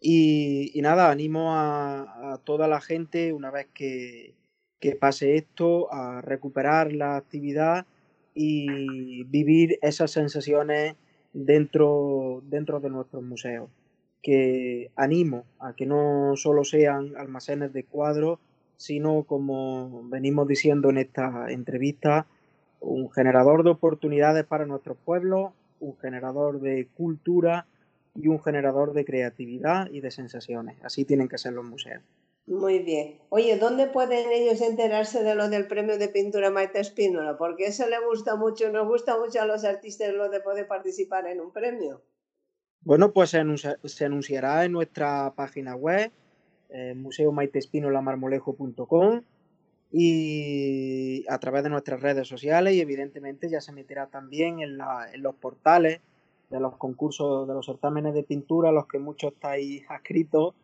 [0.00, 4.34] Y, nada, animo a, toda la gente, una vez que,
[4.80, 7.86] que pase esto, a recuperar la actividad
[8.34, 10.94] y vivir esas sensaciones
[11.32, 13.68] dentro, dentro de nuestros museos
[14.22, 18.38] que animo a que no solo sean almacenes de cuadros,
[18.76, 22.26] sino como venimos diciendo en esta entrevista,
[22.80, 27.66] un generador de oportunidades para nuestros pueblos, un generador de cultura
[28.14, 30.76] y un generador de creatividad y de sensaciones.
[30.82, 32.02] Así tienen que ser los museos.
[32.46, 33.18] Muy bien.
[33.28, 37.36] Oye, ¿dónde pueden ellos enterarse de lo del premio de pintura Maite Espínola?
[37.36, 41.26] Porque eso le gusta mucho, nos gusta mucho a los artistas lo de poder participar
[41.26, 42.00] en un premio.
[42.80, 46.10] Bueno, pues se, anunciará en nuestra página web,
[46.70, 49.22] eh, museomaitespinolamarmolejo.com
[49.90, 55.34] y a través de nuestras redes sociales y evidentemente ya se meterá también en, los
[55.36, 56.00] portales
[56.50, 60.54] de los concursos, de los certámenes de pintura, a los que muchos estáis adscritos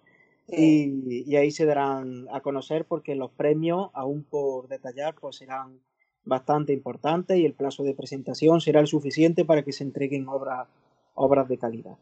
[0.47, 5.81] y, y, ahí se darán a conocer porque los premios, aún por detallar, pues serán
[6.25, 10.69] bastante importantes y el plazo de presentación será el suficiente para que se entreguen obras
[11.15, 11.97] obras de calidad.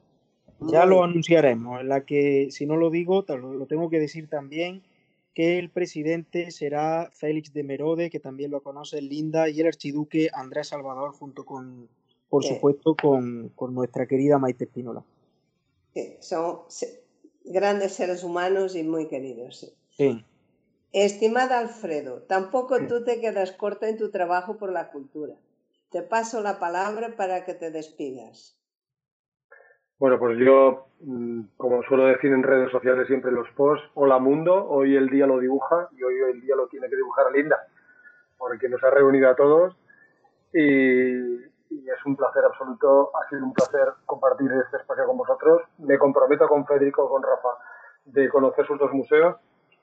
[0.60, 4.82] Ya lo anunciaremos, en la que, si no lo digo, lo tengo que decir también,
[5.34, 10.28] que el presidente será Félix de Merode, que también lo conoce Linda, y el archiduque
[10.32, 11.88] Andrés Salvador, junto con,
[12.28, 15.04] por supuesto, con, con, nuestra querida Maite Espínola.
[16.20, 16.60] son
[17.44, 19.74] grandes seres humanos y muy queridos.
[19.96, 20.24] Sí.
[20.92, 25.34] Estimada Alfredo, tampoco tú te quedas corta en tu trabajo por la cultura.
[25.90, 28.58] Te paso la palabra para que te despidas.
[30.02, 34.66] Bueno, pues yo, mm, como suelo decir en redes sociales siempre los posts, hola mundo,
[34.68, 37.56] hoy el día lo dibuja y hoy el día lo tiene que dibujar Linda,
[38.36, 39.76] porque nos ha reunido a todos
[40.52, 45.62] y, es un placer absoluto, ha sido un placer compartir este espacio con vosotros.
[45.78, 47.50] Me comprometo con Federico, con Rafa,
[48.04, 49.36] de conocer sus dos museos,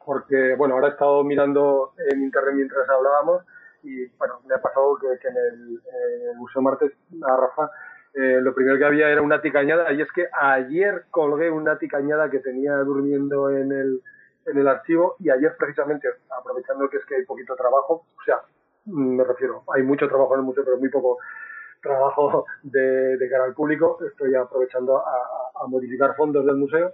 [0.06, 3.46] porque, bueno, ahora he estado mirando en internet mientras hablábamos
[3.84, 5.82] y, bueno, me ha pasado que, en, el,
[6.22, 6.92] en el Museo Martes,
[7.24, 7.72] a Rafa,
[8.14, 12.30] eh, lo primero que había era una ticañada y es que ayer colgué una ticañada
[12.30, 14.02] que tenía durmiendo en el,
[14.48, 16.08] en el archivo y ayer precisamente,
[16.38, 18.42] aprovechando que es que hay poquito trabajo, o sea,
[18.86, 21.20] me refiero, hay mucho trabajo en el museo, pero muy poco
[21.82, 26.94] trabajo de, cara al público, estoy aprovechando a, modificar fondos del museo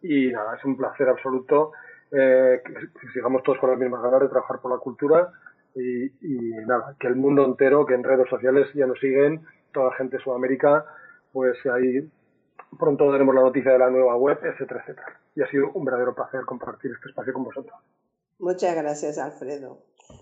[0.00, 1.72] y nada, es un placer absoluto
[2.12, 5.30] eh, que, sigamos todos con las mismas ganas de trabajar por la cultura
[5.74, 9.44] y, y nada, que el mundo entero, que en redes sociales ya nos siguen
[9.74, 10.86] toda la gente de Sudamérica,
[11.32, 12.10] pues ahí
[12.78, 15.20] pronto daremos la noticia de la nueva web, etcétera, etcétera.
[15.36, 17.74] Y ha sido un verdadero placer compartir este espacio con vosotros.
[18.38, 19.78] Muchas gracias, Alfredo.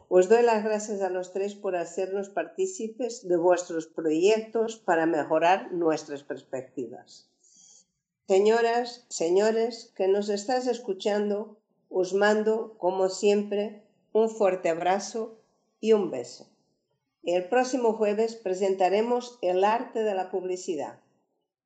[0.09, 5.73] Os doy las gracias a los tres por hacernos partícipes de vuestros proyectos para mejorar
[5.73, 7.29] nuestras perspectivas.
[8.29, 11.59] Señoras, señores, que nos estás escuchando,
[11.91, 13.83] os mando, como siempre,
[14.13, 15.39] un fuerte abrazo
[15.81, 16.52] y un beso.
[17.25, 20.99] El próximo jueves presentaremos el arte de la publicidad.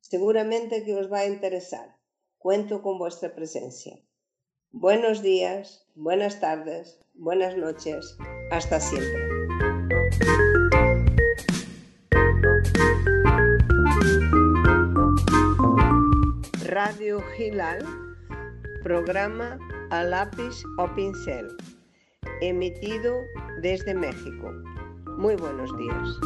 [0.01, 1.97] Seguramente que os va a interesar.
[2.37, 3.99] Cuento con vuestra presencia.
[4.71, 8.19] Buenos días, buenas tardes, buenas noches.
[8.51, 9.19] Hasta siempre.
[16.65, 17.83] Radio Gilal,
[18.83, 19.59] programa
[19.91, 21.49] a lápiz o pincel,
[22.43, 23.23] emitido
[23.63, 24.53] desde México.
[25.17, 26.21] Muy buenos días.